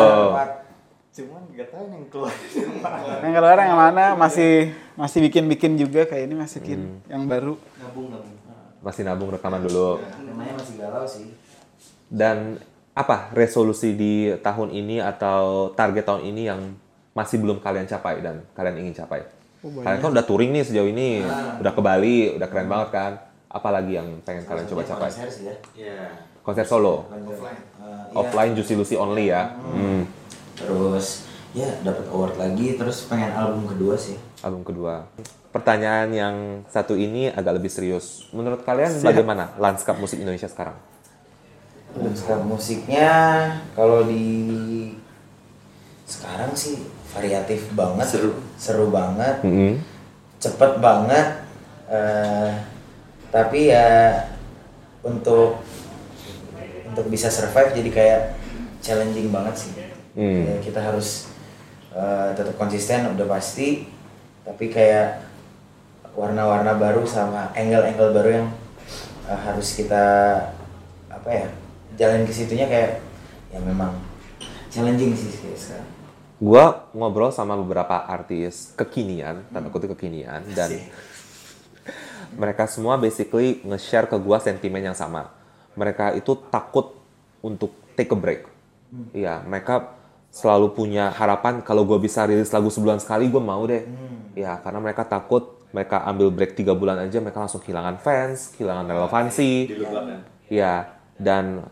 Cuman 1.19 1.43
gak 1.51 1.69
tahu 1.75 1.85
yang 1.91 2.05
keluar. 2.15 2.35
Yang 3.27 3.33
keluar 3.35 3.59
yang 3.59 3.75
mana 3.75 4.05
masih 4.15 4.71
masih 4.95 5.19
bikin-bikin 5.27 5.75
juga 5.75 6.07
kayak 6.07 6.31
ini 6.31 6.35
masukin 6.39 7.03
yang 7.11 7.27
baru. 7.27 7.59
Nabung 7.83 8.07
nabung. 8.15 8.37
Masih 8.79 9.03
nabung 9.03 9.29
rekaman 9.35 9.67
dulu. 9.67 9.99
Namanya 9.99 10.55
masih 10.55 10.75
galau 10.79 11.03
sih. 11.03 11.35
Dan 12.07 12.63
apa 12.95 13.35
resolusi 13.35 13.99
di 13.99 14.31
tahun 14.39 14.71
ini 14.71 15.03
atau 15.03 15.75
target 15.75 16.07
tahun 16.07 16.23
ini 16.31 16.43
yang 16.47 16.61
masih 17.19 17.43
belum 17.43 17.59
kalian 17.59 17.91
capai 17.91 18.23
dan 18.23 18.47
kalian 18.55 18.87
ingin 18.87 19.03
capai? 19.03 19.27
kalian 19.59 19.99
kan 19.99 20.11
udah 20.15 20.23
touring 20.23 20.55
nih 20.55 20.63
sejauh 20.63 20.87
ini, 20.87 21.27
udah 21.59 21.73
ke 21.75 21.83
Bali, 21.83 22.31
udah 22.39 22.47
keren 22.47 22.71
banget 22.71 22.89
kan? 22.95 23.13
Apalagi 23.51 23.99
yang 23.99 24.07
pengen 24.23 24.47
kalian 24.47 24.71
coba 24.71 24.87
capai? 24.87 25.11
Konser 25.11 25.29
sih 25.35 25.45
ya. 25.51 25.55
Iya. 25.75 25.99
Konser 26.47 26.63
solo, 26.63 27.11
Offline. 27.11 27.59
offline 28.15 28.53
Juicy 28.55 28.79
Lucy 28.79 28.95
only 28.95 29.35
ya. 29.35 29.51
Hmm. 29.59 30.07
Terus 30.59 31.25
ya 31.57 31.71
dapat 31.81 32.05
award 32.13 32.37
lagi 32.37 32.77
terus 32.77 33.09
pengen 33.09 33.33
album 33.33 33.65
kedua 33.67 33.97
sih. 33.97 34.19
album 34.45 34.63
kedua. 34.63 35.09
Pertanyaan 35.49 36.13
yang 36.13 36.37
satu 36.69 36.93
ini 36.93 37.33
agak 37.33 37.57
lebih 37.57 37.73
serius. 37.73 38.29
Menurut 38.31 38.63
kalian 38.63 39.01
bagaimana 39.01 39.57
lanskap 39.57 39.97
musik 39.97 40.21
Indonesia 40.21 40.47
sekarang? 40.47 40.77
Lanskap 41.97 42.45
musiknya 42.45 43.11
kalau 43.73 44.05
di 44.05 44.93
sekarang 46.05 46.53
sih 46.53 46.85
variatif 47.11 47.73
banget, 47.73 48.07
Seru. 48.07 48.33
seru 48.61 48.87
banget, 48.93 49.41
Mm-mm. 49.45 49.81
cepet 50.37 50.79
banget. 50.79 51.29
eh, 51.89 52.53
tapi 53.33 53.73
ya 53.73 54.13
untuk 55.01 55.57
untuk 56.85 57.05
bisa 57.09 57.33
survive 57.33 57.73
jadi 57.73 57.91
kayak 57.93 58.23
challenging 58.85 59.33
banget 59.33 59.57
sih. 59.57 59.73
Hmm. 60.19 60.43
Ya, 60.51 60.57
kita 60.59 60.83
harus 60.83 61.31
eh, 61.95 62.29
tetap 62.35 62.59
konsisten 62.59 63.15
udah 63.15 63.27
pasti, 63.31 63.87
tapi 64.43 64.67
kayak 64.67 65.23
warna-warna 66.19 66.75
baru 66.75 67.07
sama 67.07 67.55
angle-angle 67.55 68.11
baru 68.11 68.31
yang 68.43 68.49
eh, 69.31 69.41
harus 69.47 69.79
kita 69.79 70.05
apa 71.07 71.31
ya 71.31 71.47
jalan 71.95 72.27
ke 72.27 72.35
situnya 72.35 72.67
kayak 72.67 72.99
ya 73.55 73.63
memang 73.63 73.95
challenging 74.75 75.15
sih 75.15 75.31
sekarang. 75.55 75.87
Gua 76.39 76.91
ngobrol 76.95 77.31
sama 77.31 77.55
beberapa 77.55 78.03
artis 78.07 78.75
kekinian, 78.75 79.47
tanda 79.55 79.71
kutip 79.71 79.95
kekinian, 79.95 80.43
dan 80.55 80.71
mereka 82.43 82.67
semua 82.67 82.99
basically 82.99 83.63
nge-share 83.63 84.11
ke 84.11 84.19
gua 84.19 84.43
sentimen 84.43 84.83
yang 84.83 84.99
sama. 84.99 85.31
Mereka 85.79 86.19
itu 86.19 86.35
takut 86.51 86.95
untuk 87.39 87.71
take 87.95 88.11
a 88.11 88.19
break. 88.19 88.43
Iya, 89.15 89.43
mereka 89.47 89.98
selalu 90.29 90.77
punya 90.77 91.11
harapan 91.13 91.65
kalau 91.65 91.89
gua 91.89 91.99
bisa 91.99 92.25
rilis 92.29 92.53
lagu 92.53 92.69
sebulan 92.69 93.01
sekali, 93.01 93.29
gua 93.29 93.43
mau 93.43 93.63
deh. 93.65 93.85
Iya, 94.39 94.61
karena 94.63 94.79
mereka 94.79 95.05
takut 95.09 95.59
mereka 95.69 96.01
ambil 96.09 96.33
break 96.33 96.57
tiga 96.57 96.73
bulan 96.73 96.97
aja, 96.97 97.21
mereka 97.21 97.45
langsung 97.45 97.61
kehilangan 97.61 98.01
fans, 98.01 98.57
kehilangan 98.57 98.89
relevansi. 98.89 99.77
Iya, 100.49 100.97
dan 101.21 101.69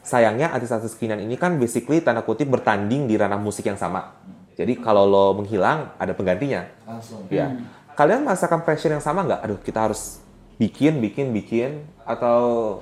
sayangnya 0.00 0.54
artis-artis 0.54 0.96
kekinian 0.96 1.20
ini 1.20 1.36
kan 1.36 1.58
basically 1.60 2.00
tanda 2.00 2.24
kutip 2.24 2.48
bertanding 2.48 3.04
di 3.04 3.18
ranah 3.18 3.36
musik 3.36 3.68
yang 3.68 3.76
sama. 3.76 4.16
Jadi 4.56 4.80
kalau 4.80 5.04
lo 5.04 5.36
menghilang, 5.36 5.92
ada 6.00 6.16
penggantinya. 6.16 6.64
Langsung. 6.88 7.28
Ya. 7.28 7.52
Kalian 7.92 8.24
merasakan 8.24 8.64
pressure 8.64 8.96
yang 8.96 9.04
sama 9.04 9.20
nggak? 9.28 9.40
Aduh, 9.44 9.60
kita 9.60 9.84
harus 9.84 10.24
bikin, 10.56 11.04
bikin, 11.04 11.36
bikin, 11.36 11.84
atau 12.08 12.80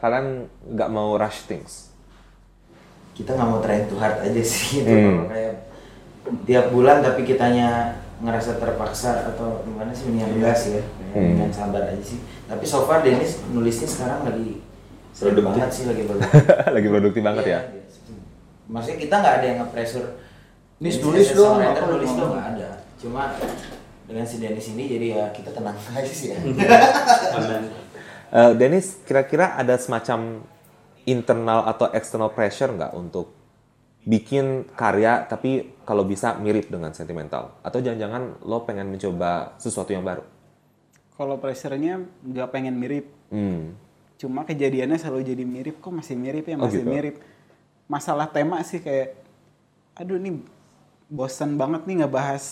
kalian 0.00 0.48
nggak 0.72 0.88
mau 0.88 1.20
rush 1.20 1.44
things? 1.44 1.91
Kita 3.12 3.30
nggak 3.30 3.44
mau 3.46 3.60
trying 3.60 3.86
too 3.86 3.96
hard 3.96 4.20
aja 4.20 4.42
sih 4.42 4.80
gitu 4.80 4.88
Hmm. 4.88 5.14
Kalau 5.18 5.28
kayak 5.28 5.54
tiap 6.42 6.66
bulan 6.70 7.00
tapi 7.00 7.22
kitanya 7.22 7.68
ngerasa 8.18 8.56
terpaksa 8.56 9.10
atau 9.28 9.60
gimana 9.62 9.90
sih 9.90 10.06
mendingan 10.06 10.54
sih 10.54 10.78
ya 10.78 10.84
Hmm. 11.10 11.20
mendingan 11.34 11.50
sabar 11.50 11.82
aja 11.84 12.00
sih 12.00 12.18
tapi 12.44 12.62
so 12.62 12.82
far 12.82 13.00
Dennis 13.00 13.42
nulisnya 13.48 13.84
sekarang 13.84 14.24
lagi 14.24 14.62
Produktif. 15.12 15.44
banget 15.44 15.70
sih 15.70 15.84
lagi 15.84 16.02
produktif 16.02 16.40
Lagi 16.76 16.88
produktif 16.88 17.22
banget 17.22 17.44
ya? 17.44 17.50
Iya, 17.52 17.60
iya. 17.68 17.82
maksudnya 18.64 18.98
kita 18.98 19.14
nggak 19.18 19.34
ada 19.34 19.46
yang 19.46 19.58
nge-pressure 19.60 20.08
Nis, 20.78 20.96
nulis 20.98 21.28
dong, 21.30 21.56
apa 21.56 21.84
nulis 21.86 22.10
dong 22.10 22.30
nggak 22.32 22.48
ada 22.56 22.68
cuma 22.96 23.22
dengan 24.02 24.24
si 24.24 24.36
Dennis 24.36 24.66
ini 24.68 24.84
jadi 24.88 25.06
ya 25.12 25.24
kita 25.30 25.50
tenang 25.52 25.76
aja 25.92 26.08
sih 26.08 26.32
ya 26.32 26.38
Aman. 27.34 27.62
Eh, 28.32 28.52
Dennis, 28.56 28.96
kira-kira 29.04 29.52
ada 29.52 29.76
semacam 29.76 30.40
internal 31.04 31.66
atau 31.66 31.90
external 31.90 32.30
pressure 32.30 32.70
nggak 32.70 32.92
untuk 32.92 33.34
bikin 34.02 34.66
karya 34.74 35.22
tapi 35.24 35.78
kalau 35.82 36.02
bisa 36.02 36.34
mirip 36.36 36.66
dengan 36.66 36.90
sentimental? 36.90 37.54
Atau 37.62 37.78
jangan-jangan 37.78 38.42
lo 38.42 38.62
pengen 38.62 38.90
mencoba 38.90 39.54
sesuatu 39.56 39.90
yang 39.90 40.02
baru? 40.02 40.22
Kalau 41.12 41.38
pressure-nya 41.38 42.02
nggak 42.20 42.48
pengen 42.50 42.74
mirip, 42.74 43.06
Hmm. 43.30 43.78
cuma 44.18 44.42
kejadiannya 44.42 44.98
selalu 44.98 45.22
jadi 45.24 45.44
mirip. 45.44 45.76
Kok 45.78 45.92
masih 45.94 46.14
mirip 46.14 46.44
ya 46.44 46.54
Oh, 46.58 46.66
masih 46.66 46.82
gitu. 46.82 46.90
mirip. 46.90 47.14
Masalah 47.86 48.26
tema 48.26 48.58
sih 48.62 48.78
kayak, 48.78 49.14
aduh 49.94 50.16
nih 50.16 50.40
bosan 51.06 51.54
banget 51.54 51.84
nih 51.84 52.02
ngebahas 52.02 52.44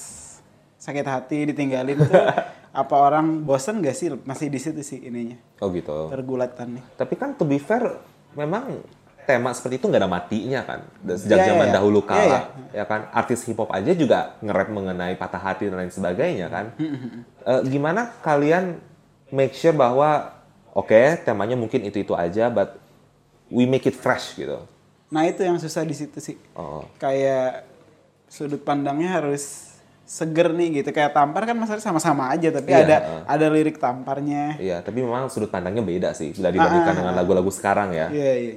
sakit 0.77 1.07
hati 1.07 1.51
ditinggalin 1.51 1.99
tuh. 1.99 2.15
apa 2.71 2.95
orang 2.95 3.43
bosan 3.43 3.83
gak 3.83 3.99
sih 3.99 4.15
masih 4.23 4.47
di 4.47 4.63
situ 4.63 4.79
sih 4.81 5.03
ininya 5.03 5.35
Oh 5.59 5.75
gitu. 5.75 6.07
pergulatannya. 6.07 6.95
Tapi 6.95 7.19
kan 7.19 7.35
to 7.35 7.43
be 7.43 7.59
fair, 7.59 7.99
memang 8.35 8.83
tema 9.27 9.55
seperti 9.55 9.79
itu 9.79 9.87
nggak 9.87 10.03
ada 10.03 10.11
matinya 10.11 10.61
kan. 10.67 10.81
Sejak 11.15 11.39
Iya, 11.39 11.45
iya, 11.45 11.51
zaman 11.55 11.67
iya. 11.71 11.75
dahulu 11.75 12.01
Iya, 12.03 12.09
kala, 12.11 12.27
iya. 12.27 12.41
ya 12.83 12.85
kan. 12.89 13.01
Artis 13.15 13.47
hip 13.47 13.59
hop 13.59 13.71
aja 13.71 13.93
juga 13.95 14.35
nge-rap 14.43 14.69
mengenai 14.75 15.15
patah 15.15 15.39
hati 15.39 15.71
dan 15.71 15.87
lain 15.87 15.93
sebagainya 15.95 16.47
kan. 16.51 16.75
Eh, 17.47 17.61
gimana 17.71 18.11
kalian 18.21 18.83
make 19.31 19.55
sure 19.55 19.73
bahwa 19.73 20.35
oke 20.75 21.23
temanya 21.23 21.55
mungkin 21.55 21.87
itu 21.87 22.03
itu 22.03 22.15
aja, 22.19 22.51
but 22.51 22.77
we 23.51 23.67
make 23.67 23.87
it 23.87 23.95
fresh 23.95 24.35
gitu. 24.35 24.67
Nah 25.11 25.27
itu 25.27 25.43
yang 25.43 25.59
susah 25.59 25.83
di 25.87 25.95
situ 25.95 26.19
sih. 26.19 26.37
Oh. 26.55 26.87
Kayak 26.99 27.67
sudut 28.31 28.63
pandangnya 28.63 29.19
harus 29.23 29.75
seger 30.11 30.51
nih 30.51 30.83
gitu. 30.83 30.91
Kayak 30.91 31.15
tampar 31.15 31.47
kan 31.47 31.55
masalahnya 31.55 31.87
sama-sama 31.87 32.35
aja, 32.35 32.51
tapi 32.51 32.75
Iya, 32.75 32.83
ada 32.83 32.97
ada 33.31 33.47
lirik 33.47 33.79
tamparnya. 33.79 34.59
Iya, 34.59 34.83
tapi 34.83 35.07
memang 35.07 35.31
sudut 35.31 35.47
pandangnya 35.47 35.87
beda 35.87 36.11
sih 36.11 36.35
bila 36.35 36.51
dibandingkan 36.51 36.83
Ah, 36.83 36.91
ah, 36.91 36.99
dengan 36.99 37.15
ah. 37.15 37.19
lagu-lagu 37.23 37.47
sekarang 37.49 37.95
ya. 37.95 38.11
Iya 38.11 38.33
iya. 38.35 38.55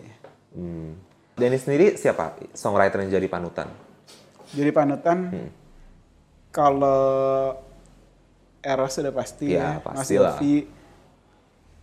Hmm. 0.57 0.97
Dennis 1.33 1.61
sendiri 1.61 1.93
siapa 1.93 2.33
songwriter 2.53 3.01
yang 3.01 3.13
jadi 3.13 3.27
panutan? 3.27 3.69
Jadi 4.49 4.69
panutan 4.69 5.17
Hmm. 5.29 5.49
kalau 6.49 7.53
Eros 8.59 8.93
sudah 8.93 9.11
pasti 9.11 9.53
Iya, 9.53 9.77
ya, 9.77 9.83
Mas 9.83 10.07
pastilah. 10.07 10.35
Yofi. 10.37 10.55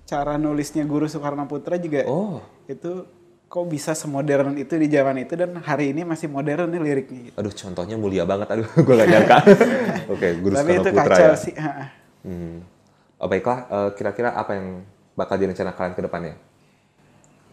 Cara 0.02 0.34
nulisnya 0.34 0.82
Guru 0.82 1.06
Soekarno 1.06 1.46
Putra 1.46 1.76
juga 1.76 2.02
Oh. 2.04 2.42
itu 2.66 3.06
kok 3.50 3.66
bisa 3.66 3.98
semodern 3.98 4.54
itu 4.54 4.78
di 4.78 4.86
zaman 4.86 5.26
itu 5.26 5.34
dan 5.34 5.58
hari 5.58 5.90
ini 5.90 6.06
masih 6.06 6.30
modern 6.30 6.70
nih 6.70 6.78
liriknya 6.78 7.20
gitu. 7.26 7.34
Aduh, 7.34 7.50
contohnya 7.50 7.98
mulia 7.98 8.22
banget. 8.22 8.46
Aduh, 8.46 8.62
gue 8.86 8.94
gak 8.94 9.08
nyangka. 9.10 9.38
Oke, 10.14 10.38
Guru 10.38 10.54
Tapi 10.54 10.70
itu 10.78 10.90
Putra 10.94 11.02
kacau 11.10 11.26
ya. 11.26 11.34
sih. 11.34 11.54
ha. 11.58 11.90
Hmm. 12.22 12.62
Oh, 13.18 13.26
baiklah, 13.26 13.66
eh, 13.66 13.90
kira-kira 13.98 14.38
apa 14.38 14.54
yang 14.54 14.86
bakal 15.18 15.34
direncanakan 15.34 15.74
kalian 15.76 15.94
ke 15.98 16.02
depannya? 16.06 16.34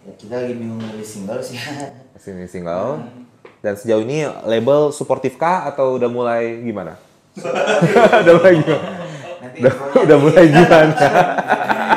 Ya, 0.05 0.13
kita 0.21 0.33
lagi 0.37 0.53
bingung 0.53 0.79
rilis 0.85 1.09
single 1.09 1.41
sih. 1.41 1.57
Masih 2.13 2.29
ini 2.37 2.45
single. 2.45 3.01
Dan 3.65 3.73
sejauh 3.73 4.05
ini 4.05 4.21
label 4.45 4.93
suportif 4.93 5.33
kah 5.33 5.65
atau 5.65 5.97
udah 5.97 6.07
mulai 6.13 6.61
gimana? 6.61 6.93
udah 8.21 8.33
mulai 8.37 8.53
gimana? 8.61 8.85
Nanti 9.41 9.57
Udah, 9.65 9.73
udah 9.97 10.17
mulai 10.21 10.45
gimana? 10.45 10.93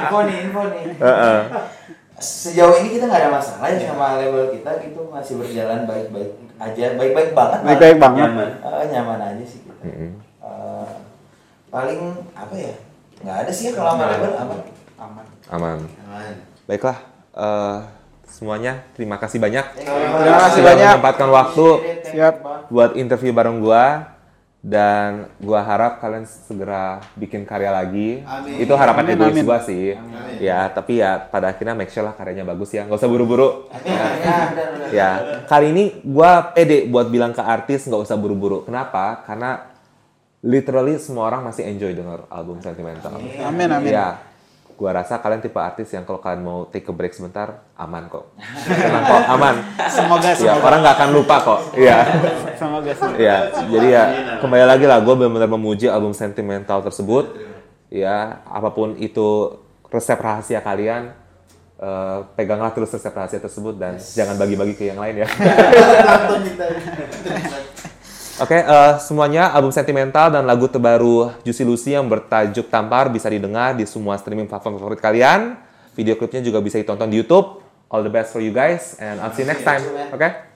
info 0.00 0.18
nih, 0.24 0.36
info 0.48 0.62
nih. 0.72 0.82
Heeh. 1.04 1.40
Sejauh 2.20 2.76
ini 2.78 2.94
kita 2.94 3.08
nggak 3.08 3.20
ada 3.24 3.32
masalah 3.32 3.66
ya 3.72 3.80
sama 3.88 4.20
label 4.20 4.52
kita 4.52 4.70
gitu 4.84 5.08
masih 5.08 5.40
berjalan 5.40 5.88
baik-baik 5.88 6.30
aja, 6.60 6.84
baik-baik 6.94 7.30
banget. 7.32 7.60
Baik-baik 7.64 7.96
banget. 7.96 8.28
Nyaman. 8.28 8.50
Eh, 8.60 8.84
nyaman 8.92 9.18
aja 9.24 9.44
sih 9.48 9.58
kita. 9.64 9.80
Mm-mm. 9.80 10.10
Eh, 10.44 10.88
paling 11.72 12.00
apa 12.36 12.54
ya? 12.54 12.74
Nggak 13.24 13.36
ada 13.40 13.50
sih 13.50 13.64
ya 13.68 13.72
kalau 13.72 13.96
sama 13.96 14.04
label 14.12 14.32
aman. 14.36 14.58
Aman. 15.00 15.24
Aman. 15.48 15.78
Aman. 16.04 16.34
Baiklah, 16.68 16.98
eh, 17.32 17.78
semuanya 18.28 18.84
terima 18.94 19.18
kasih 19.18 19.42
banyak 19.42 19.64
Terima 19.74 20.38
kasih 20.38 20.62
sudah 20.62 20.70
banyak. 20.70 20.86
menyempatkan 20.94 21.28
waktu 21.34 21.66
Siap. 22.06 22.34
buat 22.70 22.94
interview 22.94 23.32
bareng 23.32 23.58
gua 23.58 24.06
dan 24.60 25.32
gua 25.40 25.64
harap 25.64 26.04
kalian 26.04 26.28
segera 26.28 27.00
bikin 27.16 27.48
karya 27.48 27.72
lagi. 27.72 28.20
Amin. 28.28 28.60
Itu 28.60 28.76
harapan 28.76 29.08
Amin, 29.08 29.16
egois 29.16 29.32
amin. 29.32 29.44
gua 29.48 29.58
sih. 29.64 29.96
Ya, 30.36 30.68
tapi 30.68 31.00
ya 31.00 31.16
pada 31.16 31.48
akhirnya 31.52 31.72
make 31.72 31.88
sure 31.88 32.04
lah 32.04 32.12
karyanya 32.12 32.44
bagus 32.44 32.76
ya. 32.76 32.84
Nggak 32.84 33.00
usah 33.00 33.10
buru-buru. 33.10 33.72
Ya. 33.84 34.06
Ya, 34.92 35.10
kali 35.48 35.72
ini 35.72 35.84
gua 36.04 36.52
pede 36.52 36.84
buat 36.86 37.08
bilang 37.08 37.32
ke 37.32 37.40
artis 37.40 37.88
nggak 37.88 38.04
usah 38.04 38.20
buru-buru. 38.20 38.68
Kenapa? 38.68 39.24
Karena 39.24 39.64
literally 40.44 40.96
semua 41.00 41.28
orang 41.28 41.44
masih 41.48 41.68
enjoy 41.68 41.92
denger 41.96 42.28
album 42.28 42.60
Sentimental. 42.60 43.16
Amin, 43.44 43.68
amin. 43.68 43.92
Ya, 43.92 44.20
gua 44.80 44.96
rasa 44.96 45.20
kalian 45.20 45.44
tipe 45.44 45.60
artis 45.60 45.92
yang 45.92 46.08
kalau 46.08 46.24
kalian 46.24 46.40
mau 46.40 46.64
take 46.64 46.88
a 46.88 46.92
break 46.96 47.12
sebentar, 47.12 47.68
aman 47.76 48.08
kok. 48.08 48.32
Tenang 48.64 49.04
kok, 49.04 49.22
aman. 49.28 49.54
Semoga 49.92 50.32
Ya, 50.32 50.56
semoga 50.56 50.72
orang 50.72 50.80
nggak 50.80 50.96
akan 50.96 51.10
lupa 51.12 51.36
kok. 51.44 51.60
Iya. 51.76 51.98
semoga 52.56 52.90
semoga. 52.96 53.20
Ya, 53.20 53.36
jadi 53.68 53.88
ya 53.92 54.04
kembali 54.40 54.64
lagi 54.64 54.88
lah 54.88 55.04
gue 55.04 55.14
benar-benar 55.20 55.52
memuji 55.52 55.84
album 55.84 56.16
Sentimental 56.16 56.80
tersebut. 56.80 57.28
Ya, 57.92 58.40
apa 58.48 58.72
pun 58.72 58.96
itu 58.96 59.60
resep 59.92 60.16
rahasia 60.16 60.64
kalian, 60.64 61.12
eh, 61.76 62.18
peganglah 62.32 62.72
terus 62.72 62.88
resep 62.88 63.12
rahasia 63.12 63.36
tersebut 63.36 63.76
dan 63.76 64.00
jangan 64.00 64.40
bagi-bagi 64.40 64.80
ke 64.80 64.88
yang 64.88 64.96
lain 64.96 65.22
ya. 65.22 65.28
Oke, 68.40 68.56
eh, 68.56 68.92
semuanya 69.04 69.52
album 69.52 69.68
Sentimental 69.68 70.32
dan 70.32 70.48
lagu 70.48 70.64
terbaru 70.64 71.28
Juicy 71.44 71.60
Lucy 71.60 71.90
yang 71.92 72.08
bertajuk 72.08 72.72
Tampar 72.72 73.12
bisa 73.12 73.28
didengar 73.28 73.76
di 73.76 73.84
semua 73.84 74.16
streaming 74.16 74.48
platform 74.48 74.80
favorit 74.80 74.96
kalian. 74.96 75.60
Video 75.92 76.16
klipnya 76.16 76.40
juga 76.40 76.64
bisa 76.64 76.80
ditonton 76.80 77.12
di 77.12 77.20
YouTube. 77.20 77.60
All 77.92 78.00
the 78.00 78.08
best 78.08 78.32
for 78.32 78.40
you 78.40 78.54
guys 78.54 78.96
and 78.96 79.20
I'll 79.20 79.36
see 79.36 79.44
you 79.44 79.50
next 79.52 79.60
time. 79.60 79.84
Oke? 80.16 80.49